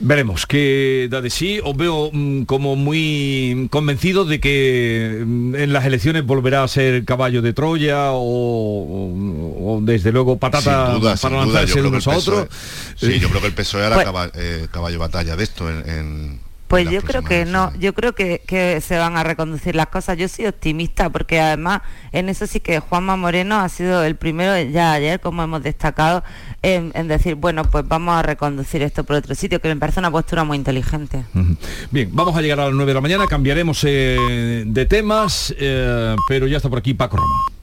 [0.00, 1.60] Veremos qué da de sí.
[1.62, 7.04] Os veo mm, como muy convencido de que mm, en las elecciones volverá a ser
[7.04, 12.48] caballo de Troya o, desde luego patata para lanzarse unos a otros.
[12.96, 16.88] Sí, yo creo que el PSOE era pues eh, caballo, batalla de esto en pues
[16.88, 20.16] yo creo que no, yo creo que, se van a reconducir las cosas.
[20.16, 24.56] Yo soy optimista porque además en eso sí que Juanma Moreno ha sido el primero
[24.70, 26.22] ya ayer, como hemos destacado,
[26.62, 30.12] en, decir, bueno, pues vamos a reconducir esto por otro sitio, que me parece una
[30.12, 31.24] postura muy inteligente.
[31.90, 36.14] Bien, vamos a llegar a las 9 de la mañana, cambiaremos eh, de temas, eh,
[36.28, 37.59] pero ya está por aquí Paco Roma.